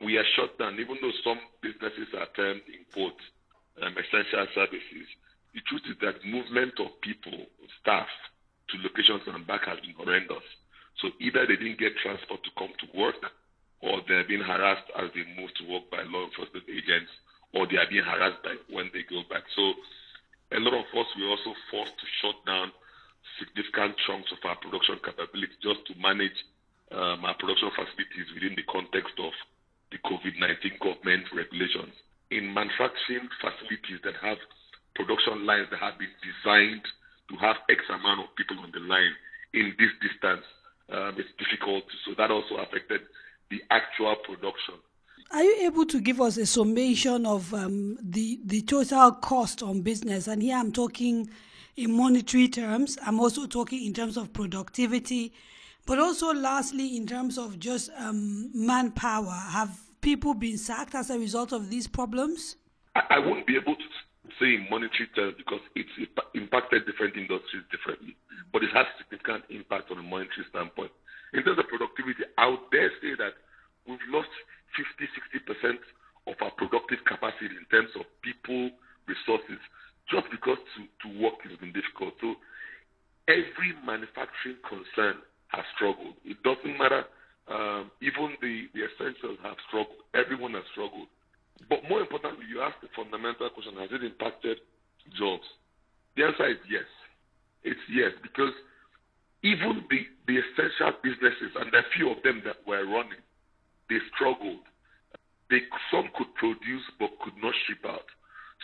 we 0.00 0.16
are 0.18 0.28
shut 0.36 0.58
down. 0.58 0.80
Even 0.80 0.98
though 1.00 1.14
some 1.22 1.40
businesses 1.60 2.08
are 2.16 2.28
termed 2.36 2.62
import 2.68 3.16
um, 3.80 3.94
essential 3.96 4.46
services, 4.54 5.08
the 5.54 5.60
truth 5.68 5.86
is 5.88 5.96
that 6.00 6.18
movement 6.26 6.74
of 6.80 7.00
people, 7.00 7.46
staff 7.80 8.08
to 8.70 8.74
locations 8.82 9.22
and 9.28 9.46
back 9.46 9.64
has 9.66 9.78
been 9.80 9.94
horrendous. 9.94 10.44
So 11.00 11.08
either 11.20 11.46
they 11.46 11.56
didn't 11.56 11.78
get 11.78 11.96
transport 12.00 12.42
to 12.44 12.50
come 12.58 12.72
to 12.80 12.86
work, 12.98 13.20
or 13.82 14.00
they're 14.08 14.24
being 14.26 14.42
harassed 14.42 14.88
as 14.96 15.10
they 15.12 15.24
move 15.36 15.52
to 15.60 15.64
work 15.68 15.90
by 15.90 16.02
law 16.08 16.24
enforcement 16.24 16.64
agents, 16.70 17.12
or 17.52 17.66
they 17.68 17.76
are 17.76 17.90
being 17.90 18.04
harassed 18.04 18.42
by 18.42 18.56
when 18.72 18.90
they 18.96 19.04
go 19.04 19.22
back. 19.28 19.44
So 19.54 19.74
were 21.24 21.34
also 21.34 21.56
forced 21.72 21.96
to 21.96 22.06
shut 22.20 22.36
down 22.44 22.70
significant 23.40 23.96
chunks 24.06 24.30
of 24.30 24.38
our 24.44 24.56
production 24.60 25.00
capability 25.02 25.56
just 25.64 25.82
to 25.88 25.92
manage 25.98 26.36
um, 26.92 27.24
our 27.24 27.34
production 27.40 27.72
facilities 27.74 28.28
within 28.36 28.54
the 28.54 28.66
context 28.68 29.16
of 29.18 29.32
the 29.90 29.98
COVID-19 30.04 30.78
government 30.78 31.24
regulations. 31.32 31.94
In 32.30 32.52
manufacturing 32.52 33.26
facilities 33.40 34.00
that 34.04 34.14
have 34.22 34.38
production 34.94 35.46
lines 35.46 35.66
that 35.70 35.80
have 35.80 35.98
been 35.98 36.12
designed 36.22 36.84
to 37.30 37.34
have 37.40 37.56
X 37.70 37.82
amount 37.90 38.26
of 38.26 38.28
people 38.36 38.58
on 38.60 38.70
the 38.70 38.82
line 38.84 39.14
in 39.54 39.74
this 39.78 39.90
distance, 40.02 40.44
um, 40.92 41.16
it's 41.16 41.30
difficult. 41.40 41.84
So 42.04 42.14
that 42.18 42.30
also 42.30 42.60
affected 42.60 43.02
the 43.50 43.62
actual 43.70 44.16
production. 44.22 44.78
Are 45.34 45.42
you 45.42 45.66
able 45.66 45.84
to 45.86 46.00
give 46.00 46.20
us 46.20 46.36
a 46.36 46.46
summation 46.46 47.26
of 47.26 47.52
um, 47.52 47.98
the 48.00 48.38
the 48.44 48.62
total 48.62 49.10
cost 49.10 49.64
on 49.64 49.80
business? 49.80 50.28
And 50.28 50.40
here 50.40 50.56
I'm 50.56 50.70
talking 50.70 51.28
in 51.76 51.90
monetary 51.90 52.46
terms. 52.46 52.96
I'm 53.04 53.18
also 53.18 53.48
talking 53.48 53.84
in 53.84 53.92
terms 53.92 54.16
of 54.16 54.32
productivity, 54.32 55.32
but 55.86 55.98
also 55.98 56.32
lastly 56.32 56.96
in 56.96 57.08
terms 57.08 57.36
of 57.36 57.58
just 57.58 57.90
um, 57.98 58.48
manpower. 58.54 59.32
Have 59.50 59.76
people 60.02 60.34
been 60.34 60.56
sacked 60.56 60.94
as 60.94 61.10
a 61.10 61.18
result 61.18 61.50
of 61.50 61.68
these 61.68 61.88
problems? 61.88 62.54
I, 62.94 63.02
I 63.10 63.18
won't 63.18 63.44
be 63.44 63.56
able 63.56 63.74
to 63.74 64.30
say 64.38 64.54
in 64.54 64.68
monetary 64.70 65.08
terms 65.16 65.34
because 65.36 65.62
it's 65.74 65.90
impacted 66.34 66.86
different 66.86 67.16
industries 67.16 67.64
differently, 67.72 68.14
but 68.52 68.62
it 68.62 68.70
has 68.72 68.86
significant 68.98 69.42
impact 69.50 69.90
on 69.90 69.98
a 69.98 70.02
monetary 70.02 70.46
standpoint. 70.50 70.92
In 71.32 71.42
terms 71.42 71.58
of 71.58 71.66
productivity, 71.66 72.22
I 72.38 72.46
would 72.46 72.70
dare 72.70 72.92
say 73.02 73.18
that 73.18 73.34
we've 73.84 73.98
lost 74.14 74.30
50, 74.76 75.06
60% 75.46 75.78
of 76.26 76.36
our 76.40 76.52
productive 76.58 77.00
capacity 77.06 77.54
in 77.54 77.66
terms 77.70 77.90
of 77.96 78.04
people, 78.22 78.70
resources, 79.06 79.60
just 80.10 80.28
because 80.30 80.58
to, 80.76 80.84
to 81.04 81.08
work 81.20 81.40
has 81.44 81.56
been 81.58 81.72
difficult. 81.72 82.12
So 82.20 82.36
every 83.28 83.72
manufacturing 83.84 84.60
concern 84.64 85.24
has 85.52 85.64
struggled. 85.76 86.16
It 86.24 86.40
doesn't 86.44 86.76
matter. 86.76 87.04
Um, 87.48 87.92
even 88.00 88.36
the, 88.40 88.68
the 88.72 88.88
essentials 88.88 89.38
have 89.44 89.56
struggled. 89.68 90.00
Everyone 90.16 90.56
has 90.56 90.64
struggled. 90.72 91.08
But 91.68 91.84
more 91.88 92.00
importantly, 92.00 92.44
you 92.48 92.60
ask 92.60 92.76
the 92.80 92.90
fundamental 92.96 93.48
question, 93.52 93.76
has 93.78 93.92
it 93.92 94.02
impacted 94.02 94.58
jobs? 95.16 95.46
The 96.16 96.24
answer 96.24 96.48
is 96.50 96.60
yes. 96.68 96.88
It's 97.64 97.80
yes, 97.88 98.12
because 98.20 98.52
even 99.44 99.84
the, 99.88 100.00
the 100.28 100.40
essential 100.40 100.92
businesses, 101.00 101.52
and 101.56 101.72
there 101.72 101.80
are 101.80 101.92
few 101.96 102.12
of 102.12 102.20
them 102.24 102.42
that 102.44 102.60
were 102.68 102.84
running, 102.84 103.23
they 103.88 103.98
struggled. 104.14 104.64
They, 105.50 105.60
some 105.92 106.08
could 106.16 106.32
produce 106.34 106.84
but 106.98 107.12
could 107.20 107.36
not 107.40 107.52
ship 107.68 107.84
out. 107.84 108.08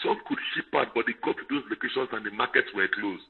Some 0.02 0.16
could 0.24 0.40
ship 0.56 0.72
out, 0.72 0.94
but 0.96 1.04
they 1.04 1.16
got 1.20 1.36
to 1.36 1.44
those 1.48 1.66
locations 1.68 2.08
and 2.12 2.24
the 2.24 2.32
markets 2.32 2.72
were 2.72 2.88
closed. 2.88 3.26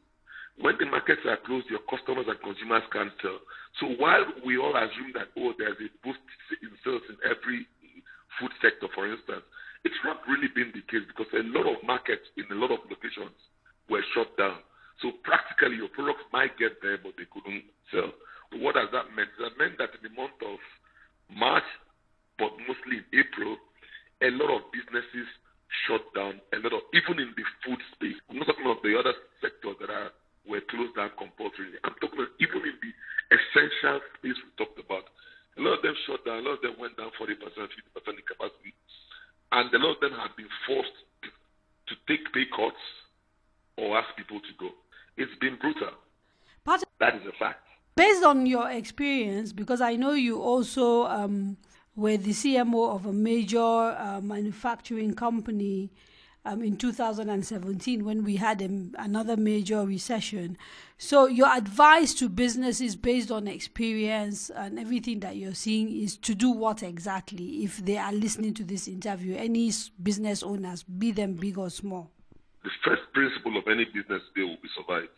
When 0.60 0.76
the 0.78 0.86
markets 0.86 1.24
are 1.24 1.40
closed, 1.46 1.66
your 1.72 1.82
customers 1.88 2.28
and 2.28 2.38
consumers 2.42 2.84
can't 2.92 3.14
sell. 3.22 3.40
So 3.80 3.96
while 3.96 4.26
we 4.44 4.58
all 4.58 4.76
assume 4.76 5.14
that, 5.16 5.32
oh, 5.38 5.56
there's 5.56 5.78
a 5.80 5.88
boost 6.04 6.20
in 6.62 6.70
sales 6.84 7.06
in 7.08 7.16
every 7.24 7.64
food 8.38 8.52
sector, 8.60 8.86
for 8.92 9.08
instance, 9.08 9.46
it's 9.88 10.02
not 10.04 10.20
really 10.28 10.52
been 10.52 10.70
the 10.76 10.84
case 10.92 11.06
because 11.08 11.32
a 11.32 11.42
lot 11.56 11.64
of 11.64 11.80
markets 11.82 12.28
in 12.36 12.44
a 12.52 12.58
lot 12.58 12.70
of 12.70 12.84
locations 12.92 13.32
were 13.88 14.04
shut 14.12 14.28
down. 14.36 14.60
So 15.00 15.16
practically, 15.24 15.80
your 15.80 15.88
products 15.88 16.28
might 16.28 16.52
get 16.60 16.84
there, 16.84 17.00
but 17.00 17.16
they 17.16 17.24
couldn't 17.32 17.64
sell. 17.88 18.12
But 18.52 18.60
what 18.60 18.76
has 18.76 18.92
that 18.92 19.08
meant? 19.16 19.32
That 19.40 19.56
meant 19.56 19.80
that 19.80 19.96
in 19.96 20.04
the 20.04 20.12
month 20.12 20.36
of 20.44 20.60
March, 21.32 21.64
but 22.36 22.52
mostly 22.68 23.00
in 23.00 23.06
April, 23.16 23.56
a 24.20 24.28
lot 24.36 24.52
of 24.60 24.68
businesses 24.76 25.24
shut 25.88 26.04
down. 26.12 26.36
A 26.52 26.60
lot 26.60 26.76
of 26.76 26.84
even 26.92 27.16
in 27.16 27.32
the 27.32 27.46
food 27.64 27.80
space. 27.96 28.20
I'm 28.28 28.36
not 28.36 28.52
talking 28.52 28.68
about 28.68 28.84
the 28.84 28.92
other 28.92 29.16
sectors 29.40 29.80
that 29.80 29.88
are 29.88 30.12
were 30.48 30.60
closed 30.68 30.96
down 30.96 31.12
compulsorily. 31.16 31.78
I'm 31.84 31.96
talking 32.00 32.20
about 32.20 32.34
even 32.40 32.60
in 32.64 32.76
the 32.80 32.92
essential 33.32 34.00
space 34.18 34.36
we 34.36 34.50
talked 34.56 34.80
about. 34.80 35.06
A 35.58 35.60
lot 35.60 35.78
of 35.78 35.82
them 35.84 35.94
shut 36.06 36.24
down. 36.24 36.40
A 36.40 36.44
lot 36.44 36.58
of 36.58 36.62
them 36.64 36.76
went 36.80 36.96
down 36.96 37.12
40%, 37.20 37.36
50% 37.38 37.46
in 37.46 38.24
capacity, 38.24 38.72
and 39.52 39.68
a 39.74 39.78
lot 39.78 39.98
of 39.98 40.00
them 40.00 40.14
have 40.16 40.34
been 40.36 40.50
forced 40.66 40.98
to 41.22 41.94
take 42.08 42.24
pay 42.32 42.46
cuts 42.50 42.80
or 43.76 43.98
ask 43.98 44.08
people 44.16 44.40
to 44.40 44.52
go. 44.58 44.70
It's 45.16 45.32
been 45.40 45.56
brutal. 45.60 45.94
But 46.64 46.84
that 46.98 47.16
is 47.16 47.22
a 47.26 47.34
fact. 47.38 47.66
Based 47.96 48.24
on 48.24 48.39
your 48.50 48.70
experience, 48.70 49.52
because 49.52 49.80
I 49.80 49.96
know 49.96 50.12
you 50.12 50.40
also 50.42 51.06
um, 51.06 51.56
were 51.96 52.16
the 52.16 52.32
CMO 52.32 52.94
of 52.94 53.06
a 53.06 53.12
major 53.12 53.58
uh, 53.58 54.20
manufacturing 54.22 55.14
company 55.14 55.90
um, 56.44 56.62
in 56.62 56.76
2017 56.76 58.04
when 58.04 58.24
we 58.24 58.36
had 58.36 58.62
a, 58.62 58.68
another 58.98 59.36
major 59.36 59.84
recession. 59.84 60.56
So, 60.96 61.26
your 61.26 61.48
advice 61.48 62.14
to 62.14 62.28
businesses 62.28 62.96
based 62.96 63.30
on 63.30 63.46
experience 63.46 64.50
and 64.50 64.78
everything 64.78 65.20
that 65.20 65.36
you're 65.36 65.54
seeing 65.54 65.94
is 65.94 66.16
to 66.18 66.34
do 66.34 66.50
what 66.50 66.82
exactly 66.82 67.64
if 67.64 67.78
they 67.78 67.98
are 67.98 68.12
listening 68.12 68.54
to 68.54 68.64
this 68.64 68.88
interview? 68.88 69.36
Any 69.36 69.72
business 70.02 70.42
owners, 70.42 70.82
be 70.82 71.12
them 71.12 71.34
big 71.34 71.58
or 71.58 71.70
small? 71.70 72.10
The 72.64 72.70
first 72.84 73.02
principle 73.12 73.56
of 73.56 73.64
any 73.68 73.84
business 73.84 74.22
today 74.34 74.48
will 74.48 74.58
be 74.62 74.68
survive. 74.76 75.08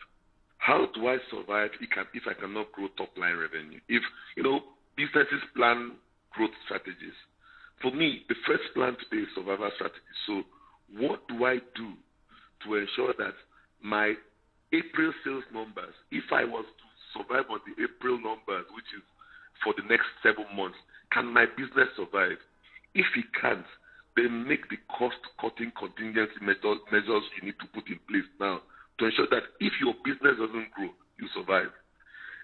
How 0.62 0.86
do 0.94 1.08
I 1.08 1.18
survive 1.28 1.70
if 1.82 2.22
I 2.30 2.34
cannot 2.38 2.70
grow 2.70 2.86
top 2.96 3.10
line 3.18 3.34
revenue? 3.34 3.80
If, 3.88 4.02
you 4.36 4.44
know, 4.44 4.60
businesses 4.96 5.42
plan 5.56 5.98
growth 6.30 6.54
strategies. 6.66 7.18
For 7.82 7.90
me, 7.90 8.22
the 8.28 8.36
first 8.46 8.62
plan 8.72 8.94
today 8.94 9.26
is 9.26 9.28
survival 9.34 9.72
strategy. 9.74 10.14
So, 10.24 10.46
what 11.02 11.26
do 11.26 11.46
I 11.46 11.58
do 11.74 11.98
to 12.62 12.74
ensure 12.78 13.10
that 13.18 13.34
my 13.82 14.14
April 14.70 15.10
sales 15.26 15.42
numbers, 15.52 15.98
if 16.12 16.30
I 16.30 16.44
was 16.44 16.62
to 16.62 16.86
survive 17.18 17.50
on 17.50 17.58
the 17.66 17.82
April 17.82 18.22
numbers, 18.22 18.70
which 18.70 18.86
is 18.94 19.02
for 19.66 19.74
the 19.74 19.82
next 19.90 20.06
seven 20.22 20.46
months, 20.54 20.78
can 21.10 21.26
my 21.26 21.46
business 21.58 21.90
survive? 21.98 22.38
If 22.94 23.10
it 23.18 23.26
can't, 23.34 23.66
then 24.14 24.46
make 24.46 24.70
the 24.70 24.78
cost 24.86 25.18
cutting 25.42 25.74
contingency 25.74 26.38
measures 26.38 27.26
you 27.34 27.50
need 27.50 27.58
to 27.58 27.66
put 27.74 27.90
in 27.90 27.98
place 28.06 28.30
now 28.38 28.62
to 28.98 29.06
ensure 29.06 29.28
that 29.30 29.56
if 29.60 29.72
your 29.80 29.94
business 30.04 30.36
doesn't 30.38 30.70
grow, 30.72 30.90
you 31.18 31.28
survive. 31.34 31.72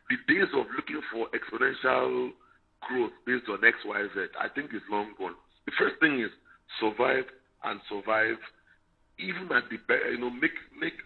The 0.09 0.17
days 0.26 0.49
of 0.57 0.67
looking 0.73 1.00
for 1.12 1.28
exponential 1.37 2.33
growth 2.81 3.12
based 3.26 3.49
on 3.50 3.64
X, 3.64 3.76
Y, 3.85 4.00
Z, 4.14 4.33
I 4.40 4.49
think 4.49 4.73
is 4.73 4.85
long 4.90 5.12
gone. 5.19 5.37
The 5.67 5.73
first 5.76 6.00
thing 6.00 6.21
is 6.21 6.33
survive 6.81 7.28
and 7.64 7.81
survive, 7.88 8.40
even 9.19 9.50
at 9.52 9.69
the 9.69 9.76
you 10.11 10.19
know 10.19 10.31
make 10.31 10.57
make 10.81 10.97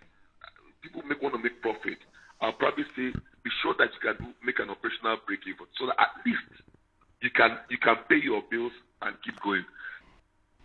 people 0.83 1.03
make 1.03 1.23
want 1.23 1.35
to 1.35 1.43
make 1.43 1.61
profit. 1.63 1.99
I'll 2.41 2.55
probably 2.55 2.85
say 2.95 3.11
be 3.43 3.51
sure 3.63 3.75
that 3.79 3.91
you 3.91 4.01
can 4.03 4.17
do, 4.23 4.31
make 4.45 4.59
an 4.59 4.71
operational 4.71 5.19
break 5.27 5.43
even 5.47 5.67
so 5.79 5.87
that 5.91 5.99
at 5.99 6.15
least 6.23 6.47
you 7.23 7.31
can 7.35 7.59
you 7.71 7.79
can 7.79 7.97
pay 8.07 8.23
your 8.23 8.43
bills 8.51 8.75
and 9.03 9.17
keep 9.25 9.35
going. 9.43 9.65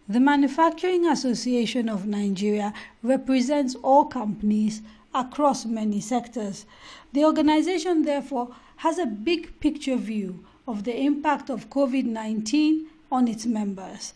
The 0.10 0.22
Manufacturing 0.22 1.06
Association 1.06 1.90
of 1.90 2.06
Nigeria 2.08 2.74
represents 3.04 3.76
all 3.76 4.06
companies 4.06 4.82
across 5.14 5.66
many 5.66 6.00
sectors. 6.00 6.66
The 7.12 7.26
organization, 7.26 8.04
therefore, 8.04 8.56
has 8.78 8.98
a 9.00 9.06
big 9.06 9.60
picture 9.60 9.98
view 9.98 10.46
of 10.66 10.86
the 10.86 10.98
impact 10.98 11.50
of 11.50 11.70
COVID 11.70 12.06
19 12.06 12.88
on 13.12 13.28
its 13.28 13.46
members. 13.46 14.14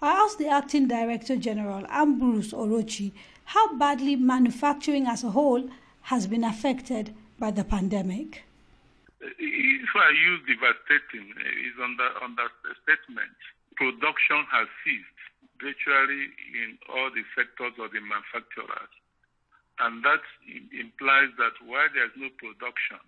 I 0.00 0.12
asked 0.12 0.38
the 0.38 0.46
acting 0.46 0.86
director 0.86 1.36
general, 1.36 1.86
Ambrose 1.88 2.52
Oruche, 2.52 3.10
how 3.46 3.74
badly 3.76 4.14
manufacturing 4.14 5.08
as 5.08 5.24
a 5.24 5.30
whole 5.30 5.68
has 6.02 6.28
been 6.28 6.44
affected 6.44 7.12
by 7.40 7.50
the 7.50 7.64
pandemic. 7.64 8.44
If 9.20 9.90
I 9.96 10.10
use 10.10 10.40
devastating, 10.46 11.34
uh, 11.36 11.66
is 11.66 11.74
under 11.82 12.08
understatement. 12.22 13.34
Production 13.74 14.44
has 14.52 14.68
ceased 14.84 15.21
virtually 15.62 16.34
in 16.58 16.76
all 16.90 17.08
the 17.14 17.22
sectors 17.38 17.72
of 17.78 17.94
the 17.94 18.02
manufacturers. 18.02 18.92
And 19.80 20.04
that 20.04 20.22
implies 20.74 21.32
that 21.38 21.56
while 21.64 21.88
there's 21.94 22.12
no 22.18 22.28
production, 22.36 23.00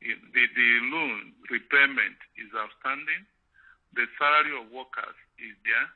the, 0.00 0.44
the 0.54 0.70
loan 0.90 1.34
repayment 1.50 2.18
is 2.38 2.50
outstanding, 2.54 3.26
the 3.92 4.06
salary 4.18 4.54
of 4.58 4.70
workers 4.72 5.18
is 5.38 5.54
there, 5.66 5.88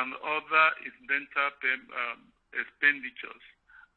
and 0.00 0.12
other 0.20 0.66
incidental 0.84 1.48
um, 1.52 2.20
expenditures 2.52 3.44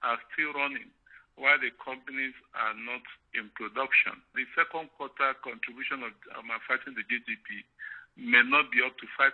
are 0.04 0.20
still 0.32 0.54
running 0.56 0.92
while 1.40 1.58
the 1.58 1.72
companies 1.80 2.36
are 2.52 2.76
not 2.76 3.04
in 3.32 3.48
production. 3.56 4.20
The 4.36 4.44
second 4.60 4.92
quarter 5.00 5.32
contribution 5.40 6.04
of 6.04 6.12
manufacturing 6.44 7.00
the 7.00 7.08
GDP 7.08 7.64
may 8.20 8.44
not 8.44 8.68
be 8.76 8.84
up 8.84 8.92
to 9.00 9.08
5%. 9.16 9.32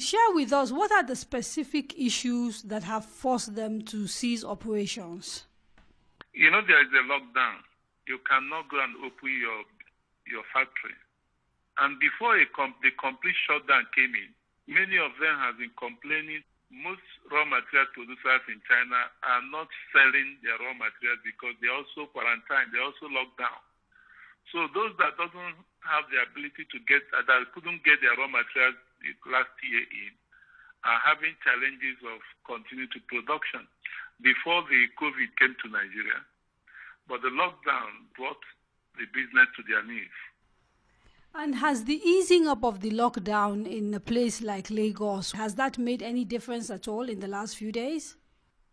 Share 0.00 0.32
with 0.32 0.48
us 0.48 0.72
what 0.72 0.88
are 0.92 1.04
the 1.04 1.14
specific 1.14 1.92
issues 1.92 2.64
that 2.64 2.88
have 2.88 3.04
forced 3.04 3.52
them 3.54 3.84
to 3.92 4.08
cease 4.08 4.40
operations? 4.40 5.44
You 6.32 6.48
know, 6.48 6.64
there 6.64 6.80
is 6.80 6.88
a 6.88 7.04
lockdown. 7.04 7.60
You 8.08 8.16
cannot 8.24 8.72
go 8.72 8.80
and 8.80 8.96
open 9.04 9.28
your 9.28 9.60
your 10.24 10.40
factory. 10.56 10.96
And 11.84 12.00
before 12.00 12.32
com- 12.56 12.80
the 12.80 12.96
complete 12.96 13.36
shutdown 13.44 13.84
came 13.92 14.16
in, 14.16 14.32
many 14.72 14.96
of 14.96 15.12
them 15.20 15.36
have 15.36 15.60
been 15.60 15.72
complaining. 15.76 16.40
Most 16.72 17.04
raw 17.28 17.44
material 17.44 17.92
producers 17.92 18.44
in 18.48 18.56
China 18.64 19.04
are 19.04 19.44
not 19.52 19.68
selling 19.92 20.40
their 20.40 20.56
raw 20.64 20.72
materials 20.80 21.20
because 21.28 21.52
they 21.60 21.68
also 21.68 22.08
quarantine, 22.08 22.72
they 22.72 22.80
also 22.80 23.04
locked 23.12 23.36
down. 23.36 23.60
So 24.48 24.64
those 24.72 24.96
that 24.96 25.20
doesn't 25.20 25.60
have 25.84 26.08
the 26.08 26.24
ability 26.24 26.64
to 26.72 26.78
get 26.88 27.04
that 27.12 27.28
couldn't 27.52 27.84
get 27.84 28.00
their 28.00 28.16
raw 28.16 28.30
materials 28.32 28.80
last 29.26 29.52
year 29.64 29.80
in 29.82 30.12
are 30.84 31.00
having 31.04 31.36
challenges 31.44 32.00
of 32.08 32.20
continuity 32.48 33.00
production 33.08 33.68
before 34.24 34.64
the 34.68 34.88
COVID 34.96 35.28
came 35.36 35.54
to 35.64 35.68
Nigeria. 35.68 36.20
But 37.08 37.20
the 37.22 37.28
lockdown 37.32 38.08
brought 38.16 38.40
the 38.96 39.04
business 39.12 39.48
to 39.56 39.62
their 39.68 39.84
knees. 39.84 40.16
And 41.34 41.54
has 41.56 41.84
the 41.84 42.00
easing 42.02 42.48
up 42.48 42.64
of 42.64 42.80
the 42.80 42.90
lockdown 42.90 43.66
in 43.66 43.94
a 43.94 44.00
place 44.00 44.42
like 44.42 44.70
Lagos, 44.70 45.32
has 45.32 45.54
that 45.56 45.78
made 45.78 46.02
any 46.02 46.24
difference 46.24 46.70
at 46.70 46.88
all 46.88 47.08
in 47.08 47.20
the 47.20 47.28
last 47.28 47.56
few 47.56 47.70
days? 47.70 48.16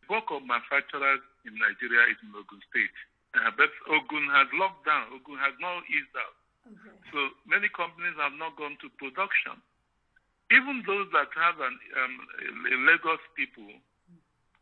The 0.02 0.08
bulk 0.16 0.32
of 0.32 0.42
manufacturers 0.48 1.22
in 1.46 1.54
Nigeria 1.54 2.08
is 2.10 2.18
in 2.24 2.34
Ogun 2.34 2.62
State. 2.72 2.98
Uh, 3.36 3.52
but 3.56 3.70
Ogun 3.92 4.26
has 4.34 4.48
locked 4.58 4.86
down. 4.88 5.06
Ogun 5.14 5.38
has 5.38 5.54
not 5.62 5.84
eased 5.92 6.16
out. 6.18 6.36
Okay. 6.66 6.96
So 7.14 7.20
many 7.46 7.70
companies 7.70 8.18
have 8.18 8.34
not 8.40 8.58
gone 8.58 8.76
to 8.82 8.90
production 8.98 9.62
even 10.52 10.84
those 10.88 11.12
that 11.12 11.28
have 11.36 11.60
an, 11.60 11.76
um, 12.00 12.16
Lagos 12.88 13.20
people, 13.36 13.68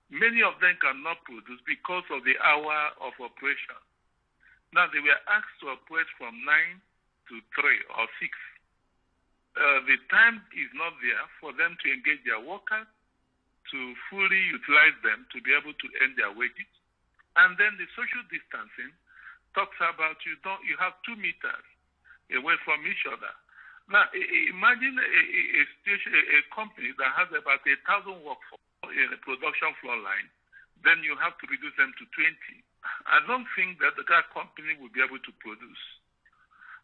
many 0.10 0.42
of 0.42 0.58
them 0.62 0.74
cannot 0.82 1.22
produce 1.26 1.62
because 1.66 2.06
of 2.10 2.26
the 2.26 2.34
hour 2.42 2.94
of 3.02 3.14
operation. 3.22 3.78
Now, 4.74 4.90
they 4.90 5.00
were 5.00 5.22
asked 5.30 5.56
to 5.62 5.72
operate 5.72 6.10
from 6.18 6.34
9 6.42 6.82
to 7.30 7.36
3 7.54 7.96
or 7.96 8.06
6. 8.20 8.34
Uh, 9.56 9.80
the 9.88 9.98
time 10.12 10.44
is 10.52 10.68
not 10.76 10.98
there 11.00 11.26
for 11.40 11.56
them 11.56 11.78
to 11.80 11.86
engage 11.88 12.20
their 12.28 12.42
workers, 12.44 12.90
to 13.72 13.80
fully 14.12 14.42
utilize 14.52 14.98
them, 15.06 15.24
to 15.32 15.40
be 15.40 15.56
able 15.56 15.72
to 15.72 15.88
earn 16.04 16.14
their 16.20 16.34
wages. 16.34 16.70
And 17.40 17.56
then 17.56 17.78
the 17.80 17.88
social 17.96 18.24
distancing 18.28 18.92
talks 19.56 19.80
about 19.80 20.20
you 20.28 20.36
don't 20.44 20.60
you 20.68 20.76
have 20.80 20.96
two 21.08 21.16
meters 21.16 21.68
away 22.36 22.56
from 22.68 22.84
each 22.84 23.04
other. 23.08 23.32
Now, 23.86 24.10
imagine 24.50 24.98
a, 24.98 25.22
a, 25.62 25.64
station, 25.82 26.18
a, 26.18 26.42
company 26.50 26.90
that 26.98 27.12
has 27.22 27.30
about 27.30 27.62
a 27.62 27.76
thousand 27.86 28.18
workforce 28.26 28.90
in 28.90 29.14
a 29.14 29.20
production 29.22 29.78
floor 29.78 29.98
line, 30.02 30.26
then 30.82 31.06
you 31.06 31.14
have 31.22 31.38
to 31.38 31.46
reduce 31.46 31.78
them 31.78 31.94
to 32.02 32.04
20. 32.18 32.34
I 33.06 33.22
don't 33.30 33.46
think 33.54 33.78
that 33.86 33.94
the 33.94 34.06
car 34.06 34.26
company 34.34 34.74
will 34.82 34.90
be 34.90 35.06
able 35.06 35.22
to 35.22 35.32
produce. 35.38 35.84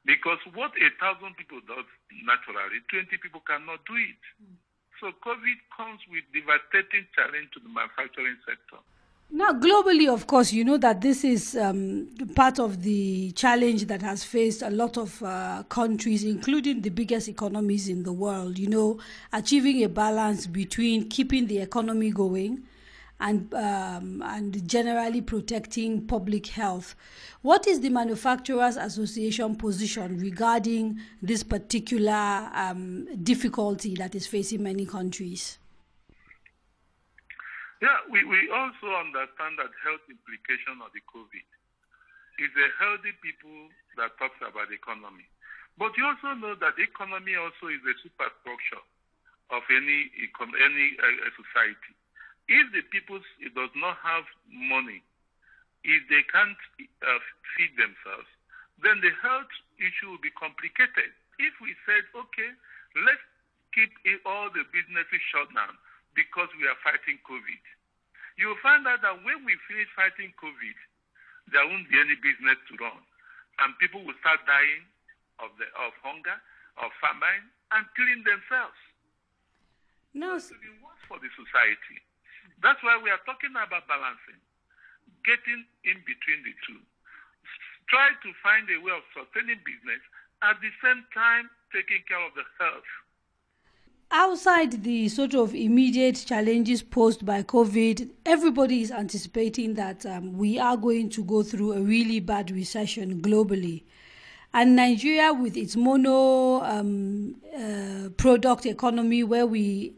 Because 0.05 0.41
what 0.53 0.73
a 0.77 0.89
thousand 0.97 1.37
people 1.37 1.61
does 1.65 1.85
naturally, 2.25 2.81
20 2.89 3.09
people 3.21 3.41
cannot 3.45 3.81
do 3.85 3.97
it. 3.97 4.21
Hmm. 4.37 4.57
So 5.01 5.09
COVID 5.25 5.57
comes 5.73 6.01
with 6.09 6.25
devastating 6.29 7.09
challenge 7.17 7.49
to 7.57 7.59
the 7.61 7.69
manufacturing 7.69 8.37
sector. 8.45 8.81
Now, 9.33 9.53
globally, 9.53 10.11
of 10.13 10.27
course, 10.27 10.51
you 10.51 10.65
know 10.65 10.77
that 10.79 10.99
this 10.99 11.23
is 11.23 11.55
um, 11.55 12.09
part 12.35 12.59
of 12.59 12.83
the 12.83 13.31
challenge 13.31 13.85
that 13.85 14.01
has 14.01 14.25
faced 14.25 14.61
a 14.61 14.69
lot 14.69 14.97
of 14.97 15.23
uh, 15.23 15.63
countries, 15.69 16.25
including 16.25 16.81
the 16.81 16.89
biggest 16.89 17.29
economies 17.29 17.87
in 17.87 18.03
the 18.03 18.11
world. 18.11 18.59
You 18.59 18.67
know, 18.67 18.99
achieving 19.31 19.83
a 19.85 19.87
balance 19.89 20.47
between 20.47 21.07
keeping 21.07 21.47
the 21.47 21.59
economy 21.59 22.11
going 22.11 22.63
and 23.21 23.53
um, 23.53 24.21
and 24.21 24.67
generally 24.67 25.21
protecting 25.21 26.05
public 26.07 26.47
health. 26.47 26.93
What 27.41 27.67
is 27.67 27.79
the 27.79 27.89
Manufacturers 27.89 28.75
Association 28.75 29.55
position 29.55 30.17
regarding 30.17 30.99
this 31.21 31.41
particular 31.41 32.49
um, 32.53 33.07
difficulty 33.23 33.95
that 33.95 34.13
is 34.13 34.27
facing 34.27 34.61
many 34.61 34.85
countries? 34.85 35.57
Yeah, 37.81 37.97
we, 38.13 38.21
we 38.29 38.45
also 38.53 38.93
understand 38.93 39.57
that 39.57 39.73
health 39.81 40.05
implication 40.05 40.85
of 40.85 40.93
the 40.93 41.01
COVID 41.09 41.47
is 42.37 42.53
a 42.53 42.69
healthy 42.77 43.09
people 43.25 43.73
that 43.97 44.13
talks 44.21 44.37
about 44.37 44.69
the 44.69 44.77
economy. 44.77 45.25
But 45.81 45.97
you 45.97 46.05
also 46.05 46.37
know 46.37 46.53
that 46.61 46.77
the 46.77 46.85
economy 46.85 47.33
also 47.33 47.73
is 47.73 47.81
a 47.81 47.95
superstructure 48.05 48.85
of 49.49 49.65
any 49.73 50.13
any 50.13 50.87
uh, 51.01 51.29
society. 51.33 51.93
If 52.45 52.69
the 52.69 52.85
people 52.93 53.17
does 53.57 53.73
not 53.73 53.97
have 54.05 54.29
money, 54.45 55.01
if 55.81 56.01
they 56.05 56.21
can't 56.29 56.57
uh, 57.01 57.21
feed 57.57 57.73
themselves, 57.81 58.29
then 58.85 59.01
the 59.01 59.09
health 59.25 59.49
issue 59.81 60.13
will 60.13 60.21
be 60.21 60.33
complicated. 60.37 61.09
If 61.41 61.57
we 61.57 61.73
said, 61.89 62.05
okay, 62.13 62.51
let's 63.01 63.25
keep 63.73 63.89
all 64.25 64.53
the 64.53 64.67
businesses 64.69 65.21
shut 65.33 65.49
down, 65.55 65.73
because 66.15 66.49
we 66.59 66.67
are 66.67 66.79
fighting 66.83 67.19
COVID. 67.23 67.63
You 68.39 68.51
will 68.51 68.63
find 68.63 68.87
out 68.87 69.03
that 69.03 69.21
when 69.23 69.43
we 69.43 69.55
finish 69.67 69.87
fighting 69.93 70.31
COVID, 70.39 70.77
there 71.51 71.65
won't 71.67 71.87
be 71.91 71.99
any 71.99 72.15
business 72.19 72.59
to 72.71 72.73
run. 72.79 73.01
And 73.59 73.75
people 73.77 74.01
will 74.01 74.17
start 74.23 74.41
dying 74.47 74.87
of, 75.43 75.51
the, 75.59 75.67
of 75.77 75.91
hunger, 76.01 76.37
of 76.79 76.89
famine, 77.03 77.51
and 77.75 77.83
killing 77.95 78.23
themselves. 78.23 78.79
No. 80.15 80.35
It 80.39 80.47
will 80.47 80.63
be 80.63 80.73
worse 80.83 81.03
for 81.07 81.17
the 81.19 81.31
society. 81.35 81.99
That's 82.59 82.81
why 82.83 82.99
we 82.99 83.09
are 83.09 83.21
talking 83.23 83.51
about 83.55 83.87
balancing, 83.87 84.39
getting 85.23 85.65
in 85.87 85.97
between 86.03 86.41
the 86.43 86.53
two. 86.67 86.81
Try 87.89 88.15
to 88.15 88.29
find 88.39 88.67
a 88.71 88.79
way 88.79 88.93
of 88.95 89.03
sustaining 89.11 89.59
business 89.67 90.01
at 90.41 90.57
the 90.63 90.71
same 90.81 91.03
time 91.11 91.51
taking 91.69 92.01
care 92.07 92.21
of 92.21 92.33
the 92.33 92.45
health 92.59 92.87
outside 94.11 94.83
the 94.83 95.07
sort 95.07 95.33
of 95.33 95.55
immediate 95.55 96.23
challenges 96.27 96.81
posed 96.81 97.25
by 97.25 97.43
COVID, 97.43 98.09
everybody 98.25 98.81
is 98.81 98.91
anticipating 98.91 99.75
that 99.75 100.05
um, 100.05 100.33
we 100.37 100.59
are 100.59 100.75
going 100.75 101.09
to 101.11 101.23
go 101.23 101.43
through 101.43 101.73
a 101.73 101.81
really 101.81 102.19
bad 102.19 102.51
recession 102.51 103.21
globally. 103.21 103.83
And 104.53 104.75
Nigeria, 104.75 105.33
with 105.33 105.55
its 105.55 105.77
mono 105.77 106.61
um, 106.61 107.35
uh, 107.57 108.09
product 108.17 108.65
economy, 108.65 109.23
where 109.23 109.45
we 109.45 109.93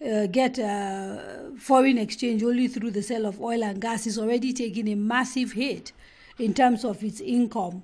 uh, 0.00 0.26
get 0.26 0.60
uh, 0.60 1.18
foreign 1.58 1.98
exchange 1.98 2.44
only 2.44 2.68
through 2.68 2.92
the 2.92 3.02
sale 3.02 3.26
of 3.26 3.40
oil 3.40 3.64
and 3.64 3.80
gas, 3.80 4.06
is 4.06 4.16
already 4.16 4.52
taking 4.52 4.88
a 4.88 4.94
massive 4.94 5.52
hit 5.52 5.90
in 6.38 6.54
terms 6.54 6.84
of 6.84 7.02
its 7.02 7.20
income. 7.20 7.82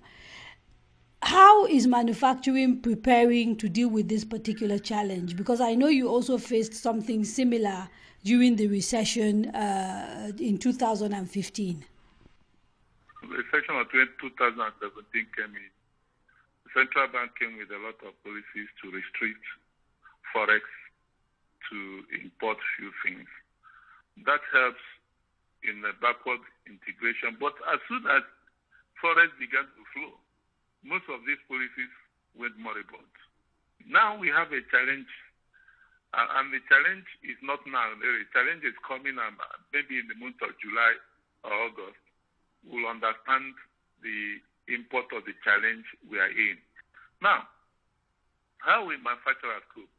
How 1.23 1.67
is 1.67 1.87
manufacturing 1.87 2.81
preparing 2.81 3.57
to 3.59 3.69
deal 3.69 3.89
with 3.89 4.09
this 4.09 4.25
particular 4.25 4.79
challenge? 4.79 5.37
Because 5.37 5.61
I 5.61 5.77
know 5.77 5.87
you 5.87 6.09
also 6.09 6.37
faced 6.37 6.75
something 6.75 7.25
similar 7.25 7.89
during 8.25 8.57
the 8.57 8.67
recession 8.67 9.47
uh, 9.55 10.33
in 10.39 10.59
2015. 10.59 11.85
The 13.23 13.29
recession 13.29 13.77
of 13.77 13.87
2017 13.93 15.27
came 15.39 15.55
in, 15.55 15.71
the 16.67 16.71
central 16.75 17.07
bank 17.07 17.31
came 17.39 17.57
with 17.57 17.71
a 17.71 17.79
lot 17.79 18.03
of 18.03 18.19
policies 18.27 18.69
to 18.83 18.91
restrict 18.91 19.47
forex 20.35 20.67
to 21.71 22.03
import 22.19 22.59
few 22.77 22.91
things. 23.07 23.29
That 24.27 24.43
helps 24.53 24.83
in 25.63 25.83
the 25.83 25.95
backward 26.03 26.43
integration. 26.67 27.39
But 27.39 27.55
as 27.71 27.79
soon 27.87 28.03
as 28.11 28.27
forex 28.99 29.31
began 29.39 29.71
to 29.71 29.83
flow, 29.95 30.19
most 30.83 31.07
of 31.09 31.23
these 31.27 31.41
policies 31.47 31.93
went 32.35 32.59
moribund. 32.59 33.11
Now 33.87 34.19
we 34.19 34.29
have 34.31 34.51
a 34.51 34.63
challenge, 34.71 35.11
uh, 36.15 36.39
and 36.39 36.53
the 36.55 36.63
challenge 36.71 37.07
is 37.27 37.39
not 37.43 37.63
now. 37.67 37.91
The 37.99 38.27
challenge 38.31 38.63
is 38.63 38.77
coming 38.87 39.19
um, 39.19 39.39
maybe 39.75 39.99
in 39.99 40.07
the 40.07 40.19
month 40.19 40.39
of 40.43 40.55
July 40.59 40.93
or 41.47 41.55
August. 41.71 41.99
We'll 42.63 42.87
understand 42.87 43.55
the 44.03 44.39
import 44.71 45.11
of 45.15 45.27
the 45.27 45.35
challenge 45.43 45.87
we 46.07 46.19
are 46.23 46.31
in. 46.31 46.59
Now, 47.19 47.47
how 48.63 48.87
will 48.87 48.99
manufacturers 49.03 49.67
cope? 49.75 49.91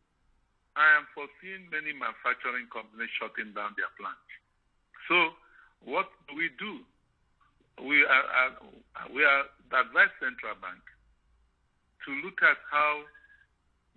I 0.80 0.88
am 0.98 1.06
foreseeing 1.12 1.68
many 1.70 1.92
manufacturing 1.92 2.72
companies 2.72 3.12
shutting 3.20 3.52
down 3.54 3.76
their 3.76 3.92
plants. 4.00 4.32
So, 5.12 5.36
what 5.84 6.08
do 6.26 6.40
we 6.40 6.50
do? 6.58 6.82
We 7.82 8.06
are, 8.06 8.28
are 8.30 8.54
we 9.10 9.26
are 9.26 9.50
advise 9.74 10.14
central 10.22 10.54
bank 10.62 10.82
to 12.06 12.10
look 12.22 12.38
at 12.46 12.60
how 12.70 13.02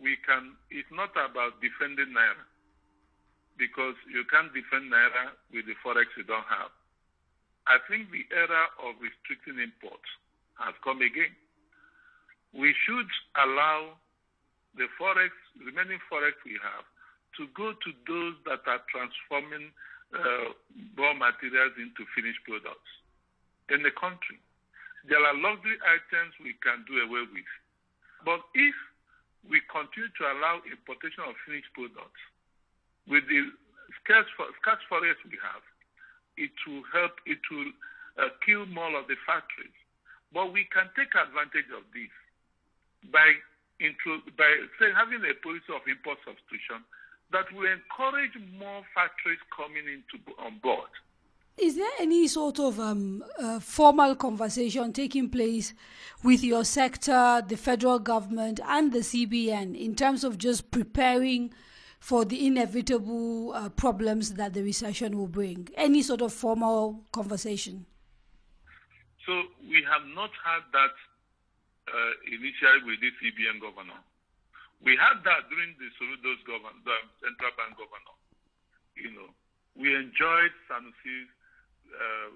we 0.00 0.16
can. 0.24 0.56
It's 0.72 0.88
not 0.88 1.12
about 1.12 1.60
defending 1.60 2.16
naira 2.16 2.46
because 3.60 3.96
you 4.08 4.24
can't 4.32 4.52
defend 4.56 4.88
naira 4.88 5.36
with 5.52 5.68
the 5.68 5.76
forex 5.84 6.08
you 6.16 6.24
don't 6.24 6.48
have. 6.48 6.72
I 7.68 7.82
think 7.90 8.08
the 8.14 8.24
era 8.32 8.72
of 8.80 8.96
restricting 9.02 9.60
imports 9.60 10.08
has 10.56 10.72
come 10.80 11.02
again. 11.02 11.34
We 12.54 12.72
should 12.86 13.10
allow 13.36 14.00
the 14.78 14.88
forex, 14.96 15.34
remaining 15.60 16.00
forex 16.08 16.38
we 16.46 16.56
have, 16.62 16.86
to 17.36 17.48
go 17.52 17.76
to 17.76 17.90
those 18.08 18.36
that 18.48 18.64
are 18.64 18.80
transforming 18.88 19.68
uh, 20.14 20.54
raw 20.96 21.12
materials 21.12 21.76
into 21.76 22.08
finished 22.16 22.40
products 22.48 22.88
in 23.70 23.83
the 23.83 23.90
country. 23.94 24.38
There 25.07 25.22
are 25.22 25.35
luxury 25.35 25.79
items 25.87 26.35
we 26.42 26.55
can 26.62 26.83
do 26.87 26.98
away 27.07 27.26
with. 27.31 27.50
But 28.26 28.42
if 28.55 28.74
we 29.46 29.62
continue 29.70 30.11
to 30.11 30.22
allow 30.35 30.59
importation 30.66 31.22
of 31.22 31.38
finished 31.46 31.70
products 31.74 32.22
with 33.07 33.22
the 33.31 33.55
scarce, 34.02 34.26
forex 34.90 35.16
we 35.31 35.38
have, 35.38 35.62
it 36.37 36.55
will 36.66 36.83
help, 36.90 37.14
it 37.26 37.42
will 37.50 37.70
uh, 38.18 38.35
kill 38.42 38.66
more 38.66 38.90
of 38.98 39.07
the 39.07 39.16
factories. 39.22 39.74
But 40.35 40.50
we 40.50 40.66
can 40.74 40.90
take 40.98 41.14
advantage 41.14 41.70
of 41.70 41.87
this 41.94 42.11
by, 43.14 43.31
intro, 43.79 44.20
by 44.35 44.50
say, 44.83 44.90
having 44.90 45.22
a 45.22 45.35
policy 45.38 45.70
of 45.70 45.87
import 45.87 46.18
substitution 46.26 46.83
that 47.31 47.46
will 47.55 47.70
encourage 47.70 48.35
more 48.59 48.83
factories 48.94 49.40
coming 49.55 49.87
into 49.87 50.18
on 50.38 50.59
board. 50.62 50.90
Is 51.58 51.76
there 51.76 51.90
any 51.98 52.28
sort 52.28 52.60
of 52.60 52.78
um, 52.78 53.24
uh, 53.38 53.60
formal 53.60 54.14
conversation 54.14 54.92
taking 54.92 55.30
place 55.30 55.72
with 56.22 56.44
your 56.44 56.64
sector, 56.64 57.42
the 57.48 57.56
federal 57.56 57.98
government, 57.98 58.60
and 58.66 58.92
the 58.92 58.98
CBN 58.98 59.74
in 59.74 59.94
terms 59.94 60.22
of 60.22 60.36
just 60.36 60.70
preparing 60.70 61.54
for 61.98 62.26
the 62.26 62.46
inevitable 62.46 63.54
uh, 63.54 63.70
problems 63.70 64.34
that 64.34 64.52
the 64.52 64.62
recession 64.62 65.16
will 65.16 65.28
bring? 65.28 65.66
Any 65.76 66.02
sort 66.02 66.20
of 66.20 66.34
formal 66.34 67.04
conversation? 67.10 67.86
So 69.24 69.32
we 69.62 69.82
have 69.90 70.04
not 70.14 70.30
had 70.44 70.60
that 70.76 70.94
uh, 71.88 72.12
initially 72.28 72.84
with 72.84 73.00
the 73.00 73.10
CBN 73.16 73.62
governor. 73.64 73.96
We 74.84 74.92
had 75.00 75.24
that 75.24 75.48
during 75.48 75.72
the 75.80 75.88
Soludo's 75.96 76.44
governor, 76.44 76.76
the 76.84 76.96
central 77.24 77.50
bank 77.56 77.80
governor. 77.80 78.14
You 78.94 79.10
know, 79.16 79.32
we 79.74 79.96
enjoyed 79.96 80.52
Sanusi's 80.68 81.32
uh, 81.92 82.29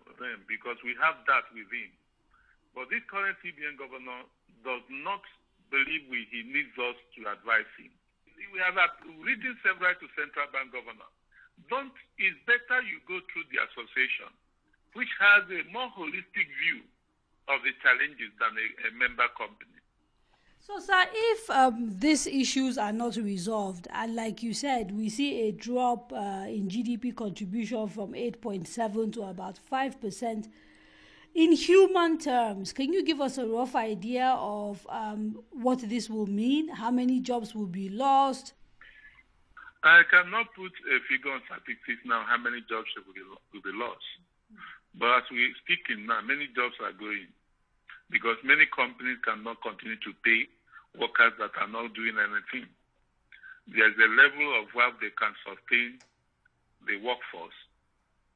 because 0.46 0.78
we 0.86 0.94
have 1.00 1.22
that 1.26 1.46
within. 1.52 1.90
But 2.74 2.90
this 2.92 3.02
current 3.10 3.34
CBN 3.42 3.80
governor 3.80 4.26
does 4.62 4.84
not 4.90 5.22
believe 5.72 6.06
we, 6.10 6.26
he 6.30 6.46
needs 6.46 6.74
us 6.78 6.98
to 7.18 7.20
advise 7.30 7.68
him. 7.78 7.90
We 8.54 8.58
have 8.62 8.78
written 9.20 9.54
several 9.62 9.94
to 9.94 10.06
central 10.16 10.48
bank 10.50 10.72
governor. 10.72 11.06
Don't 11.68 11.92
it's 12.16 12.38
better 12.48 12.80
you 12.80 13.04
go 13.04 13.20
through 13.30 13.46
the 13.52 13.60
association, 13.68 14.32
which 14.96 15.10
has 15.20 15.44
a 15.52 15.60
more 15.68 15.92
holistic 15.92 16.48
view 16.62 16.80
of 17.52 17.60
the 17.66 17.74
challenges 17.84 18.32
than 18.40 18.56
a, 18.56 18.66
a 18.88 18.90
member 18.96 19.28
company. 19.36 19.79
So, 20.62 20.78
sir, 20.78 21.04
if 21.10 21.48
um, 21.48 21.88
these 21.98 22.26
issues 22.26 22.76
are 22.76 22.92
not 22.92 23.16
resolved, 23.16 23.88
and 23.94 24.14
like 24.14 24.42
you 24.42 24.52
said, 24.52 24.94
we 24.94 25.08
see 25.08 25.48
a 25.48 25.52
drop 25.52 26.12
uh, 26.12 26.44
in 26.48 26.68
GDP 26.68 27.16
contribution 27.16 27.88
from 27.88 28.12
8.7 28.12 29.10
to 29.14 29.22
about 29.22 29.58
5%. 29.72 30.48
In 31.34 31.52
human 31.52 32.18
terms, 32.18 32.74
can 32.74 32.92
you 32.92 33.02
give 33.02 33.22
us 33.22 33.38
a 33.38 33.46
rough 33.46 33.74
idea 33.74 34.36
of 34.38 34.86
um, 34.90 35.42
what 35.50 35.80
this 35.88 36.10
will 36.10 36.26
mean? 36.26 36.68
How 36.68 36.90
many 36.90 37.20
jobs 37.20 37.54
will 37.54 37.66
be 37.66 37.88
lost? 37.88 38.52
I 39.82 40.02
cannot 40.10 40.52
put 40.54 40.72
a 40.92 40.98
figure 41.08 41.32
on 41.32 41.40
statistics 41.46 42.04
now 42.04 42.22
how 42.28 42.36
many 42.36 42.60
jobs 42.68 42.88
will 42.96 43.14
be, 43.14 43.22
will 43.54 43.62
be 43.62 43.78
lost. 43.78 44.04
But 44.94 45.16
as 45.16 45.22
we're 45.30 45.54
speaking 45.64 46.04
now, 46.04 46.20
many 46.20 46.48
jobs 46.54 46.74
are 46.84 46.92
going 46.92 47.28
because 48.10 48.36
many 48.44 48.66
companies 48.66 49.18
cannot 49.24 49.62
continue 49.62 49.96
to 50.02 50.12
pay 50.22 50.46
workers 50.98 51.32
that 51.38 51.54
are 51.58 51.70
not 51.70 51.94
doing 51.94 52.18
anything. 52.18 52.66
There's 53.70 53.94
a 53.94 54.10
level 54.10 54.60
of 54.60 54.74
wealth 54.74 54.98
they 55.00 55.14
can 55.14 55.30
sustain 55.46 56.02
the 56.86 56.98
workforce 56.98 57.54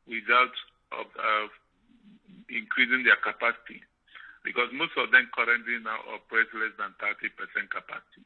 without 0.06 0.54
uh, 0.94 1.48
increasing 2.48 3.02
their 3.02 3.18
capacity 3.18 3.82
because 4.44 4.68
most 4.72 4.92
of 4.96 5.10
them 5.10 5.26
currently 5.34 5.80
now 5.82 5.98
operate 6.14 6.48
less 6.54 6.76
than 6.78 6.92
30% 7.00 7.70
capacity. 7.70 8.22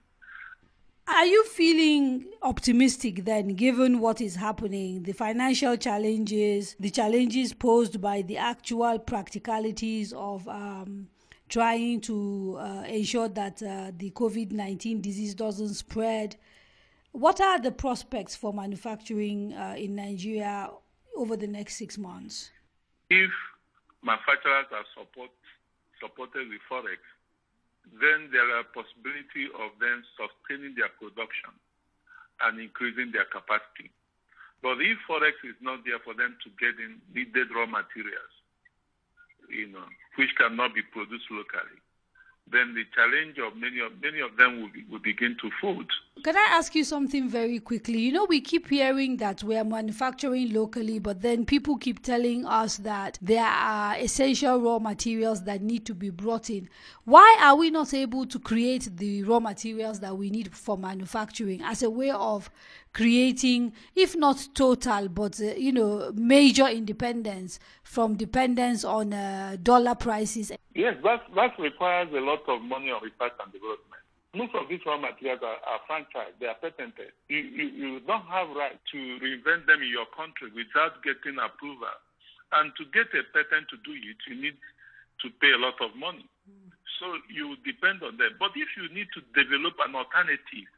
Are 1.06 1.24
you 1.24 1.42
feeling 1.46 2.26
optimistic 2.42 3.24
then, 3.24 3.54
given 3.54 3.98
what 3.98 4.20
is 4.20 4.36
happening, 4.36 5.04
the 5.04 5.12
financial 5.12 5.74
challenges, 5.78 6.76
the 6.78 6.90
challenges 6.90 7.54
posed 7.54 7.98
by 8.02 8.20
the 8.20 8.36
actual 8.36 8.98
practicalities 8.98 10.12
of 10.12 10.46
um, 10.48 11.08
trying 11.48 12.00
to 12.02 12.58
uh, 12.60 12.84
ensure 12.86 13.28
that 13.28 13.62
uh, 13.62 13.92
the 13.96 14.10
COVID 14.10 14.52
19 14.52 15.00
disease 15.00 15.34
doesn't 15.34 15.74
spread. 15.74 16.36
What 17.12 17.40
are 17.40 17.58
the 17.58 17.72
prospects 17.72 18.36
for 18.36 18.52
manufacturing 18.52 19.54
uh, 19.54 19.74
in 19.78 19.96
Nigeria 19.96 20.70
over 21.16 21.36
the 21.36 21.46
next 21.46 21.76
six 21.76 21.96
months? 21.96 22.50
If 23.10 23.30
manufacturers 24.02 24.66
are 24.72 24.84
support, 24.96 25.30
supported 26.00 26.48
with 26.48 26.60
Forex, 26.70 27.00
then 27.96 28.28
there 28.30 28.44
are 28.56 28.64
possibility 28.76 29.48
of 29.56 29.72
them 29.80 30.04
sustaining 30.14 30.76
their 30.76 30.92
production 31.00 31.56
and 32.44 32.60
increasing 32.60 33.10
their 33.10 33.24
capacity. 33.24 33.90
But 34.62 34.78
if 34.84 34.98
Forex 35.08 35.40
is 35.42 35.56
not 35.60 35.84
there 35.84 35.98
for 36.04 36.12
them 36.14 36.36
to 36.44 36.48
get 36.60 36.76
in 36.78 37.00
needed 37.14 37.48
raw 37.54 37.66
materials, 37.66 38.37
you 39.50 39.68
know, 39.68 39.84
which 40.16 40.30
cannot 40.36 40.74
be 40.74 40.82
produced 40.82 41.30
locally, 41.30 41.78
then 42.50 42.74
the 42.74 42.84
challenge 42.94 43.36
of 43.38 43.56
many 43.56 43.80
of 43.80 43.92
many 44.00 44.20
of 44.20 44.36
them 44.36 44.62
will, 44.62 44.72
be, 44.72 44.84
will 44.90 45.04
begin 45.04 45.36
to 45.40 45.50
fold. 45.60 45.90
Can 46.24 46.36
I 46.36 46.48
ask 46.54 46.74
you 46.74 46.82
something 46.82 47.28
very 47.28 47.60
quickly? 47.60 48.00
You 48.00 48.12
know, 48.12 48.24
we 48.24 48.40
keep 48.40 48.68
hearing 48.68 49.18
that 49.18 49.44
we 49.44 49.56
are 49.56 49.64
manufacturing 49.64 50.52
locally, 50.52 50.98
but 50.98 51.22
then 51.22 51.44
people 51.44 51.76
keep 51.76 52.02
telling 52.02 52.44
us 52.44 52.78
that 52.78 53.18
there 53.22 53.44
are 53.44 53.96
essential 53.96 54.60
raw 54.60 54.80
materials 54.80 55.44
that 55.44 55.62
need 55.62 55.86
to 55.86 55.94
be 55.94 56.10
brought 56.10 56.50
in. 56.50 56.68
Why 57.04 57.38
are 57.40 57.54
we 57.54 57.70
not 57.70 57.94
able 57.94 58.26
to 58.26 58.38
create 58.40 58.96
the 58.96 59.22
raw 59.22 59.38
materials 59.38 60.00
that 60.00 60.16
we 60.16 60.28
need 60.30 60.54
for 60.54 60.76
manufacturing 60.76 61.62
as 61.62 61.84
a 61.84 61.90
way 61.90 62.10
of 62.10 62.50
creating, 62.92 63.72
if 63.94 64.16
not 64.16 64.48
total, 64.54 65.08
but 65.08 65.40
uh, 65.40 65.54
you 65.54 65.70
know, 65.70 66.10
major 66.14 66.66
independence 66.66 67.60
from 67.84 68.16
dependence 68.16 68.84
on 68.84 69.12
uh, 69.12 69.56
dollar 69.62 69.94
prices? 69.94 70.50
Yes, 70.74 70.96
that 71.04 71.22
that 71.36 71.58
requires 71.58 72.08
a 72.12 72.20
lot 72.20 72.40
of 72.48 72.60
money 72.62 72.90
on 72.90 73.02
research 73.02 73.32
and 73.42 73.52
development. 73.52 73.97
Most 74.34 74.54
of 74.54 74.68
these 74.68 74.84
raw 74.84 75.00
materials 75.00 75.40
are, 75.40 75.56
are 75.64 75.80
franchised, 75.88 76.36
they 76.38 76.46
are 76.46 76.60
patented. 76.60 77.16
You, 77.28 77.38
you, 77.38 77.66
you 77.72 78.00
don't 78.04 78.28
have 78.28 78.52
right 78.52 78.76
to 78.92 78.98
reinvent 79.24 79.64
them 79.64 79.80
in 79.80 79.88
your 79.88 80.06
country 80.12 80.52
without 80.52 81.00
getting 81.00 81.40
approval. 81.40 81.96
And 82.52 82.72
to 82.76 82.84
get 82.92 83.08
a 83.16 83.24
patent 83.32 83.68
to 83.72 83.76
do 83.84 83.92
it, 83.96 84.20
you 84.28 84.36
need 84.36 84.56
to 85.24 85.26
pay 85.40 85.52
a 85.52 85.60
lot 85.60 85.80
of 85.80 85.96
money. 85.96 86.28
So 87.00 87.06
you 87.32 87.56
depend 87.64 88.02
on 88.02 88.16
them. 88.16 88.36
But 88.38 88.52
if 88.56 88.68
you 88.76 88.92
need 88.92 89.08
to 89.16 89.20
develop 89.32 89.80
an 89.86 89.96
alternative, 89.96 90.68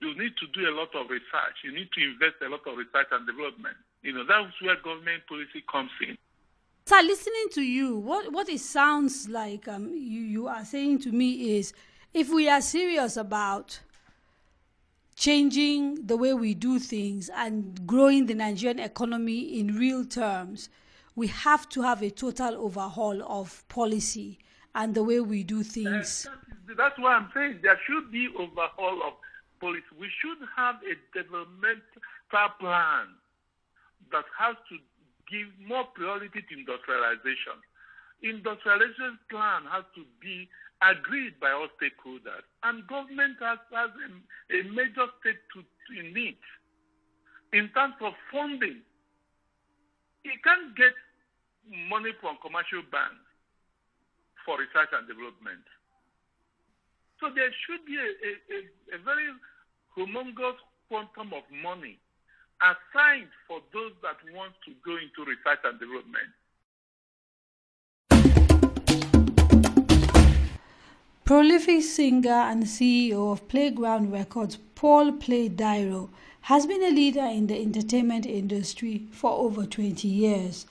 you 0.00 0.14
need 0.18 0.36
to 0.36 0.46
do 0.52 0.68
a 0.68 0.74
lot 0.74 0.92
of 0.94 1.10
research. 1.10 1.56
You 1.64 1.72
need 1.72 1.88
to 1.92 2.00
invest 2.04 2.36
a 2.44 2.48
lot 2.48 2.66
of 2.66 2.76
research 2.76 3.08
and 3.12 3.26
development. 3.26 3.76
You 4.02 4.12
know, 4.12 4.24
that's 4.28 4.54
where 4.62 4.76
government 4.76 5.24
policy 5.28 5.64
comes 5.70 5.90
in. 6.06 6.16
So 6.86 7.00
listening 7.02 7.48
to 7.52 7.62
you, 7.62 7.98
what, 7.98 8.32
what 8.32 8.48
it 8.48 8.60
sounds 8.60 9.28
like 9.28 9.68
um, 9.68 9.88
you, 9.88 10.20
you 10.20 10.48
are 10.48 10.64
saying 10.64 11.00
to 11.00 11.12
me 11.12 11.58
is 11.58 11.72
if 12.14 12.28
we 12.32 12.48
are 12.48 12.60
serious 12.60 13.16
about 13.16 13.80
changing 15.16 16.06
the 16.06 16.16
way 16.16 16.32
we 16.32 16.54
do 16.54 16.78
things 16.78 17.28
and 17.34 17.86
growing 17.86 18.26
the 18.26 18.34
Nigerian 18.34 18.78
economy 18.78 19.58
in 19.58 19.76
real 19.76 20.04
terms, 20.04 20.68
we 21.16 21.26
have 21.26 21.68
to 21.70 21.82
have 21.82 22.02
a 22.02 22.10
total 22.10 22.54
overhaul 22.56 23.22
of 23.24 23.66
policy 23.68 24.38
and 24.74 24.94
the 24.94 25.02
way 25.02 25.20
we 25.20 25.42
do 25.42 25.62
things. 25.62 26.26
Uh, 26.30 26.74
that's 26.76 26.98
why 26.98 27.14
I'm 27.14 27.28
saying 27.34 27.58
there 27.62 27.78
should 27.86 28.12
be 28.12 28.28
overhaul 28.38 29.02
of 29.02 29.14
policy. 29.60 29.82
We 29.98 30.08
should 30.22 30.38
have 30.56 30.76
a 30.86 30.94
developmental 31.16 31.82
plan 32.60 33.06
that 34.12 34.24
has 34.38 34.54
to 34.68 34.76
give 35.30 35.48
more 35.66 35.84
priority 35.94 36.40
to 36.40 36.54
industrialization. 36.58 37.58
Industrialization 38.22 39.18
plan 39.30 39.62
has 39.70 39.84
to 39.94 40.04
be 40.20 40.48
agreed 40.82 41.34
by 41.40 41.50
all 41.50 41.68
stakeholders, 41.78 42.46
and 42.62 42.86
government 42.86 43.36
has, 43.40 43.58
has 43.74 43.90
a, 43.90 44.08
a 44.54 44.58
major 44.70 45.06
stake 45.20 45.42
to, 45.54 45.62
to, 45.62 45.90
in 45.98 46.14
it. 46.16 46.42
In 47.52 47.68
terms 47.74 47.96
of 48.04 48.12
funding, 48.30 48.84
you 50.22 50.36
can't 50.44 50.76
get 50.76 50.94
money 51.88 52.12
from 52.20 52.38
commercial 52.44 52.84
banks 52.92 53.26
for 54.44 54.60
research 54.60 54.92
and 54.94 55.08
development. 55.08 55.64
So 57.18 57.34
there 57.34 57.50
should 57.66 57.82
be 57.82 57.98
a, 57.98 58.10
a, 58.14 58.58
a 58.94 58.98
very 59.02 59.26
humongous 59.98 60.60
quantum 60.86 61.34
of 61.34 61.42
money 61.50 61.98
assigned 62.62 63.30
for 63.46 63.58
those 63.74 63.94
that 64.02 64.18
want 64.34 64.54
to 64.66 64.70
go 64.86 64.94
into 64.98 65.26
research 65.26 65.62
and 65.66 65.78
development. 65.78 66.30
Prolific 71.28 71.82
singer 71.82 72.30
and 72.30 72.62
CEO 72.64 73.30
of 73.30 73.48
Playground 73.48 74.10
Records, 74.10 74.56
Paul 74.74 75.12
Play 75.12 75.50
Dairo, 75.50 76.08
has 76.40 76.64
been 76.64 76.82
a 76.82 76.88
leader 76.88 77.26
in 77.26 77.48
the 77.48 77.60
entertainment 77.60 78.24
industry 78.24 79.02
for 79.12 79.32
over 79.32 79.66
20 79.66 80.08
years. 80.08 80.64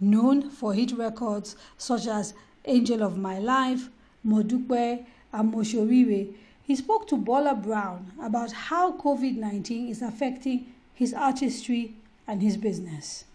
Known 0.00 0.50
for 0.50 0.74
hit 0.74 0.90
records 0.98 1.54
such 1.78 2.08
as 2.08 2.34
Angel 2.64 3.04
of 3.04 3.18
My 3.18 3.38
Life, 3.38 3.88
Modupe, 4.26 5.06
and 5.32 5.54
Moshoriwe, 5.54 6.34
he 6.64 6.74
spoke 6.74 7.06
to 7.06 7.16
Bola 7.16 7.54
Brown 7.54 8.10
about 8.20 8.50
how 8.50 8.90
COVID 8.90 9.36
19 9.36 9.90
is 9.90 10.02
affecting 10.02 10.72
his 10.92 11.14
artistry, 11.14 11.94
and 12.26 12.42
his 12.42 12.56
business. 12.56 13.26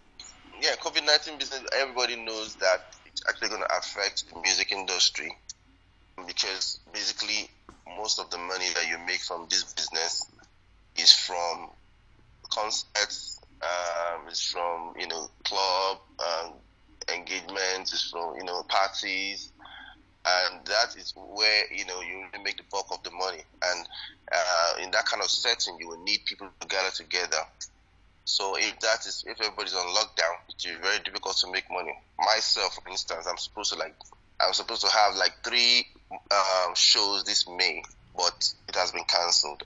Yeah, 0.62 0.76
COVID 0.84 1.06
19 1.06 1.38
business, 1.40 1.64
everybody 1.74 2.18
knows 2.18 2.56
that 2.56 2.98
it's 3.06 3.24
actually 3.30 3.48
going 3.48 3.62
to 3.62 3.78
affect 3.78 4.26
the 4.34 4.42
music 4.42 4.74
industry 4.74 5.38
because 6.28 6.80
basically 6.94 7.50
most 7.98 8.20
of 8.20 8.30
the 8.30 8.38
money 8.38 8.68
that 8.76 8.88
you 8.88 8.98
make 9.06 9.22
from 9.22 9.48
this 9.50 9.74
business 9.74 10.26
is 10.98 11.12
from 11.12 11.70
concerts, 12.50 13.40
um, 13.62 14.28
is 14.30 14.42
from, 14.42 14.94
you 15.00 15.08
know, 15.08 15.30
club 15.44 15.98
um, 16.20 16.54
engagements, 17.14 17.94
is 17.94 18.10
from, 18.12 18.36
you 18.38 18.44
know, 18.44 18.64
parties, 18.64 19.52
and 20.26 20.66
that 20.66 20.96
is 20.98 21.14
where 21.16 21.72
you 21.72 21.86
know 21.86 22.02
you 22.02 22.26
really 22.32 22.44
make 22.44 22.58
the 22.58 22.64
bulk 22.72 22.88
of 22.92 23.04
the 23.04 23.12
money. 23.12 23.44
And 23.64 23.88
uh, 24.32 24.74
in 24.84 24.92
that 24.92 25.06
kind 25.06 25.22
of 25.22 25.30
setting, 25.30 25.78
you 25.80 25.88
will 25.88 26.04
need 26.04 26.26
people 26.26 26.50
to 26.60 26.68
gather 26.68 26.90
together. 26.90 27.42
So 28.26 28.58
if 28.58 28.80
that 28.80 29.06
is 29.06 29.24
if 29.28 29.40
everybody's 29.40 29.76
on 29.76 29.86
lockdown, 29.94 30.34
it's 30.50 30.66
very 30.66 31.00
difficult 31.04 31.38
to 31.38 31.52
make 31.52 31.66
money. 31.70 31.94
Myself, 32.18 32.74
for 32.76 32.90
instance, 32.90 33.28
I'm 33.30 33.38
supposed 33.38 33.74
to 33.74 33.80
like 33.80 33.96
I'm 34.40 34.54
supposed 34.54 34.82
to 34.82 34.90
have 34.90 35.16
like 35.16 35.34
three 35.44 35.86
um, 36.12 36.76
shows 36.76 37.24
this 37.24 37.48
May, 37.48 37.82
but 38.16 38.54
it 38.68 38.76
has 38.76 38.92
been 38.92 39.04
cancelled. 39.08 39.64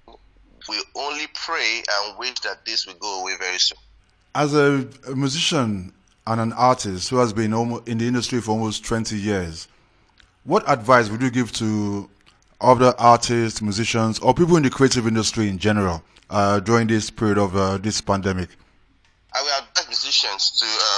We 0.68 0.84
only 0.96 1.28
pray 1.34 1.84
and 1.92 2.18
wish 2.18 2.40
that 2.42 2.66
this 2.66 2.86
will 2.86 2.96
go 2.96 3.22
away 3.22 3.34
very 3.40 3.58
soon. 3.58 3.78
As 4.36 4.54
a, 4.54 4.88
a 5.08 5.16
musician 5.16 5.94
and 6.28 6.42
an 6.42 6.54
artist 6.54 7.10
who 7.10 7.18
has 7.18 7.34
been 7.34 7.54
in 7.86 7.98
the 7.98 8.08
industry 8.08 8.42
for 8.42 8.52
almost 8.52 8.86
20 8.86 9.18
years, 9.18 9.68
what 10.44 10.64
advice 10.70 11.10
would 11.10 11.22
you 11.22 11.32
give 11.32 11.52
to 11.54 12.10
other 12.62 12.94
artists, 13.00 13.62
musicians, 13.62 14.20
or 14.20 14.34
people 14.34 14.58
in 14.58 14.64
the 14.64 14.70
creative 14.70 15.08
industry 15.08 15.48
in 15.48 15.58
general 15.58 16.04
uh, 16.30 16.60
during 16.60 16.88
this 16.88 17.10
period 17.10 17.38
of 17.38 17.56
uh, 17.56 17.78
this 17.78 18.02
pandemic? 18.02 18.50
I 19.34 19.42
will 19.42 19.50
advise 19.60 19.88
musicians 19.88 20.52
to 20.60 20.66
to 20.66 20.89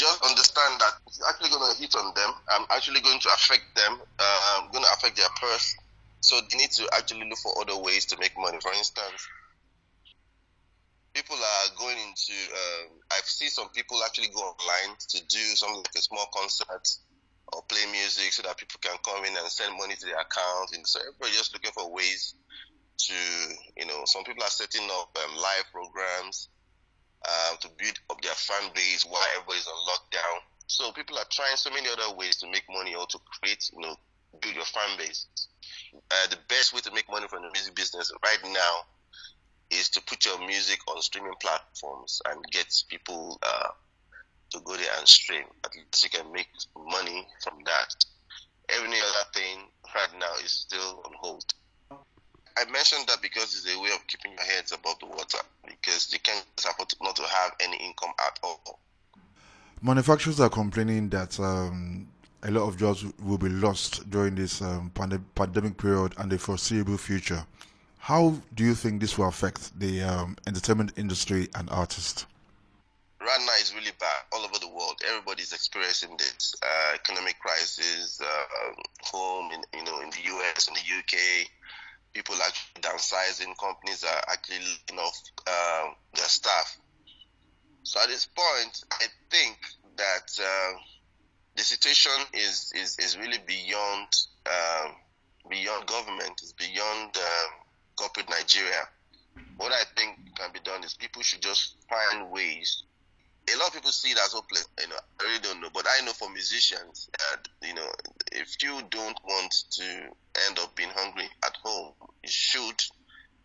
just 0.00 0.24
understand 0.24 0.80
that 0.80 0.96
it's 1.06 1.20
actually 1.28 1.50
going 1.50 1.68
to 1.68 1.76
hit 1.76 1.94
on 1.94 2.12
them. 2.16 2.32
I'm 2.48 2.64
actually 2.70 3.04
going 3.04 3.20
to 3.20 3.28
affect 3.36 3.68
them. 3.76 4.00
Uh, 4.18 4.64
going 4.72 4.84
to 4.84 4.92
affect 4.96 5.16
their 5.16 5.28
purse. 5.36 5.76
So 6.20 6.40
they 6.48 6.56
need 6.56 6.72
to 6.80 6.88
actually 6.96 7.28
look 7.28 7.38
for 7.38 7.52
other 7.60 7.76
ways 7.76 8.06
to 8.06 8.16
make 8.18 8.32
money. 8.38 8.56
For 8.60 8.72
instance, 8.72 9.20
people 11.12 11.36
are 11.36 11.66
going 11.76 12.00
into. 12.00 12.32
Uh, 12.32 12.82
I've 13.12 13.28
seen 13.28 13.50
some 13.50 13.68
people 13.70 14.00
actually 14.04 14.28
go 14.32 14.40
online 14.40 14.96
to 14.96 15.18
do 15.28 15.44
something 15.60 15.84
like 15.84 15.96
a 15.96 16.02
small 16.02 16.26
concert 16.32 16.88
or 17.52 17.62
play 17.68 17.84
music 17.92 18.32
so 18.32 18.42
that 18.42 18.56
people 18.56 18.80
can 18.80 18.96
come 19.04 19.24
in 19.24 19.36
and 19.36 19.48
send 19.52 19.76
money 19.76 19.96
to 19.96 20.06
their 20.06 20.20
account. 20.20 20.72
And 20.72 20.86
so 20.86 21.00
everybody's 21.00 21.36
just 21.36 21.52
looking 21.52 21.72
for 21.72 21.92
ways 21.92 22.34
to, 23.08 23.14
you 23.76 23.86
know, 23.86 24.02
some 24.04 24.24
people 24.24 24.44
are 24.44 24.52
setting 24.52 24.88
up 24.92 25.12
um, 25.24 25.36
live 25.36 25.64
programs 25.72 26.48
uh, 27.26 27.56
to 27.60 27.68
build 27.78 27.98
up 28.10 28.20
their 28.22 28.34
fan 28.34 28.70
base 28.74 29.04
while 29.08 29.22
everybody's 29.36 29.66
on 29.66 29.74
lockdown. 29.88 30.38
So 30.66 30.92
people 30.92 31.18
are 31.18 31.26
trying 31.30 31.56
so 31.56 31.70
many 31.70 31.88
other 31.88 32.14
ways 32.16 32.36
to 32.36 32.46
make 32.50 32.64
money 32.70 32.94
or 32.94 33.06
to 33.06 33.18
create, 33.40 33.70
you 33.72 33.80
know, 33.80 33.96
build 34.40 34.54
your 34.54 34.64
fan 34.64 34.96
base. 34.98 35.26
Uh, 36.10 36.26
the 36.30 36.38
best 36.48 36.72
way 36.72 36.80
to 36.80 36.92
make 36.92 37.10
money 37.10 37.26
from 37.28 37.42
the 37.42 37.50
music 37.52 37.74
business 37.74 38.12
right 38.24 38.52
now 38.52 38.74
is 39.70 39.88
to 39.90 40.02
put 40.02 40.24
your 40.24 40.38
music 40.46 40.78
on 40.88 41.00
streaming 41.02 41.34
platforms 41.40 42.20
and 42.28 42.44
get 42.50 42.72
people 42.88 43.38
uh, 43.42 43.68
to 44.50 44.60
go 44.60 44.76
there 44.76 44.92
and 44.98 45.06
stream. 45.06 45.44
At 45.64 45.74
least 45.74 46.04
you 46.04 46.10
can 46.10 46.32
make 46.32 46.48
money 46.76 47.26
from 47.42 47.58
that. 47.66 47.94
Every 48.68 48.88
other 48.88 49.30
thing 49.34 49.58
right 49.94 50.18
now 50.18 50.32
is 50.44 50.52
still 50.52 51.02
on 51.04 51.12
hold. 51.20 51.44
I 52.60 52.70
mentioned 52.70 53.06
that 53.08 53.22
because 53.22 53.44
it's 53.44 53.74
a 53.74 53.80
way 53.80 53.90
of 53.94 54.06
keeping 54.06 54.32
your 54.32 54.44
heads 54.44 54.72
above 54.72 54.98
the 54.98 55.06
water 55.06 55.38
because 55.66 56.12
you 56.12 56.18
can't 56.18 56.44
afford 56.58 56.92
not 57.02 57.16
to 57.16 57.22
have 57.22 57.52
any 57.60 57.76
income 57.78 58.12
at 58.20 58.38
all. 58.42 58.78
Manufacturers 59.80 60.40
are 60.40 60.50
complaining 60.50 61.08
that 61.08 61.40
um, 61.40 62.06
a 62.42 62.50
lot 62.50 62.68
of 62.68 62.76
jobs 62.76 63.06
will 63.22 63.38
be 63.38 63.48
lost 63.48 64.10
during 64.10 64.34
this 64.34 64.60
um, 64.60 64.90
pande- 64.94 65.22
pandemic 65.34 65.78
period 65.78 66.12
and 66.18 66.30
the 66.30 66.38
foreseeable 66.38 66.98
future. 66.98 67.46
How 67.98 68.34
do 68.54 68.64
you 68.64 68.74
think 68.74 69.00
this 69.00 69.16
will 69.16 69.28
affect 69.28 69.78
the 69.80 70.02
um, 70.02 70.36
entertainment 70.46 70.92
industry 70.98 71.48
and 71.54 71.70
artists? 71.70 72.26
right 73.20 73.40
now 73.46 73.52
it's 73.58 73.74
really 73.74 73.92
bad 74.00 74.20
all 74.32 74.44
over 74.44 74.58
the 74.58 74.68
world. 74.68 75.00
Everybody's 75.08 75.52
experiencing 75.52 76.16
this 76.18 76.54
uh, 76.62 76.94
economic 76.94 77.38
crisis, 77.38 78.20
uh, 78.20 78.72
home 79.02 79.52
in 79.52 79.62
you 79.78 79.84
know 79.84 80.00
in 80.00 80.10
the 80.10 80.22
US 80.34 80.68
and 80.68 80.76
the 80.76 80.80
UK. 80.80 81.46
People 82.12 82.36
actually 82.36 82.82
downsizing. 82.82 83.56
Companies 83.58 84.04
are 84.04 84.22
actually 84.32 84.58
laying 84.58 85.00
off 85.00 85.18
uh, 85.46 85.90
their 86.14 86.26
staff. 86.26 86.78
So 87.82 88.00
at 88.00 88.08
this 88.08 88.26
point, 88.26 88.84
I 88.92 89.06
think 89.30 89.56
that 89.96 90.38
uh, 90.40 90.78
the 91.56 91.62
situation 91.62 92.12
is, 92.34 92.72
is 92.74 92.98
is 92.98 93.16
really 93.16 93.38
beyond 93.46 94.08
um, 94.46 94.92
beyond 95.48 95.86
government. 95.86 96.40
It's 96.42 96.52
beyond 96.52 97.16
corporate 97.96 98.30
Nigeria. 98.30 98.88
What 99.56 99.72
I 99.72 99.82
think 99.96 100.16
can 100.36 100.52
be 100.52 100.60
done 100.60 100.82
is 100.84 100.94
people 100.94 101.22
should 101.22 101.42
just 101.42 101.76
find 101.88 102.30
ways 102.30 102.84
a 103.54 103.58
lot 103.58 103.68
of 103.68 103.74
people 103.74 103.90
see 103.90 104.10
it 104.10 104.18
as 104.24 104.32
hopeless. 104.32 104.66
You 104.80 104.88
know, 104.88 104.96
I 105.20 105.24
really 105.24 105.40
don't 105.40 105.60
know. 105.60 105.68
But 105.72 105.86
I 105.88 106.04
know 106.04 106.12
for 106.12 106.30
musicians, 106.30 107.08
uh, 107.32 107.36
you 107.66 107.74
know, 107.74 107.88
if 108.32 108.56
you 108.62 108.80
don't 108.90 109.18
want 109.24 109.54
to 109.72 109.84
end 110.46 110.58
up 110.58 110.74
being 110.76 110.90
hungry 110.94 111.28
at 111.44 111.56
home, 111.62 111.92
you 112.22 112.28
should 112.30 112.82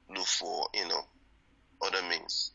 look 0.10 0.28
for, 0.28 0.68
you 0.74 0.88
know, 0.88 1.02
other 1.86 2.02
means. 2.10 2.52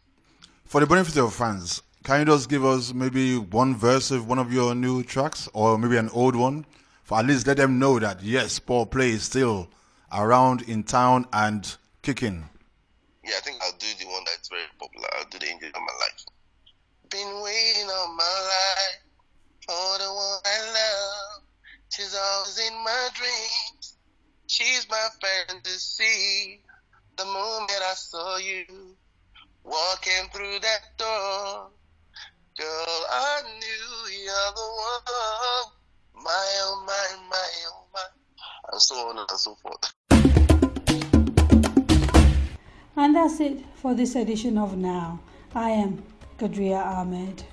For 0.64 0.80
the 0.80 0.86
benefit 0.86 1.16
of 1.16 1.34
fans, 1.34 1.82
can 2.04 2.20
you 2.20 2.26
just 2.26 2.48
give 2.48 2.64
us 2.64 2.94
maybe 2.94 3.36
one 3.36 3.74
verse 3.76 4.10
of 4.10 4.28
one 4.28 4.38
of 4.38 4.52
your 4.52 4.74
new 4.74 5.02
tracks, 5.02 5.48
or 5.52 5.78
maybe 5.78 5.96
an 5.96 6.10
old 6.10 6.36
one, 6.36 6.64
for 7.02 7.18
at 7.18 7.26
least 7.26 7.46
let 7.46 7.56
them 7.56 7.78
know 7.78 7.98
that 7.98 8.22
yes, 8.22 8.58
Paul 8.58 8.86
Play 8.86 9.10
is 9.10 9.24
still 9.24 9.68
around 10.12 10.62
in 10.62 10.82
town 10.84 11.26
and 11.32 11.76
kicking. 12.02 12.48
Yeah, 13.24 13.34
I 13.36 13.40
think 13.40 13.58
I'll 13.62 13.72
do 13.72 13.86
the 13.98 14.06
one 14.06 14.22
that's 14.24 14.48
very 14.48 14.62
popular. 14.78 15.08
I'll 15.18 15.28
do 15.28 15.38
the 15.38 15.46
Angel 15.46 15.68
of 15.68 15.74
My 15.74 15.80
Life. 15.80 16.24
Been 17.10 17.42
waiting 17.42 17.90
all 17.90 18.14
my 18.14 18.24
life 18.24 19.02
for 19.66 19.98
the 19.98 20.12
one 20.12 20.40
I 20.44 20.60
love. 20.72 21.42
She's 21.88 22.14
always 22.14 22.58
in 22.68 22.74
my 22.84 23.08
dreams. 23.14 23.96
She's 24.46 24.86
my 24.88 25.08
fantasy. 25.20 26.62
The 27.16 27.24
moment 27.24 27.82
I 27.82 27.94
saw 27.94 28.36
you 28.36 28.64
walking 29.64 30.30
through 30.32 30.60
that 30.60 30.96
door, 30.98 31.70
Girl, 32.60 33.06
I 33.10 33.42
knew 33.58 34.12
you're 34.22 34.52
the 34.54 34.68
one. 34.76 36.24
My, 36.24 36.46
oh, 36.62 36.84
my, 36.86 37.06
my, 37.30 37.48
oh, 37.68 37.84
my. 37.94 38.00
And 38.72 38.82
so 38.82 38.94
on 39.08 39.18
and 39.18 39.40
so 39.40 39.54
forth. 39.54 39.92
And 42.96 43.16
that's 43.16 43.40
it 43.40 43.64
for 43.76 43.94
this 43.94 44.14
edition 44.14 44.58
of 44.58 44.76
Now. 44.76 45.20
I 45.54 45.70
am 45.70 46.02
Kadaria 46.40 46.81
Ahmed. 46.81 47.49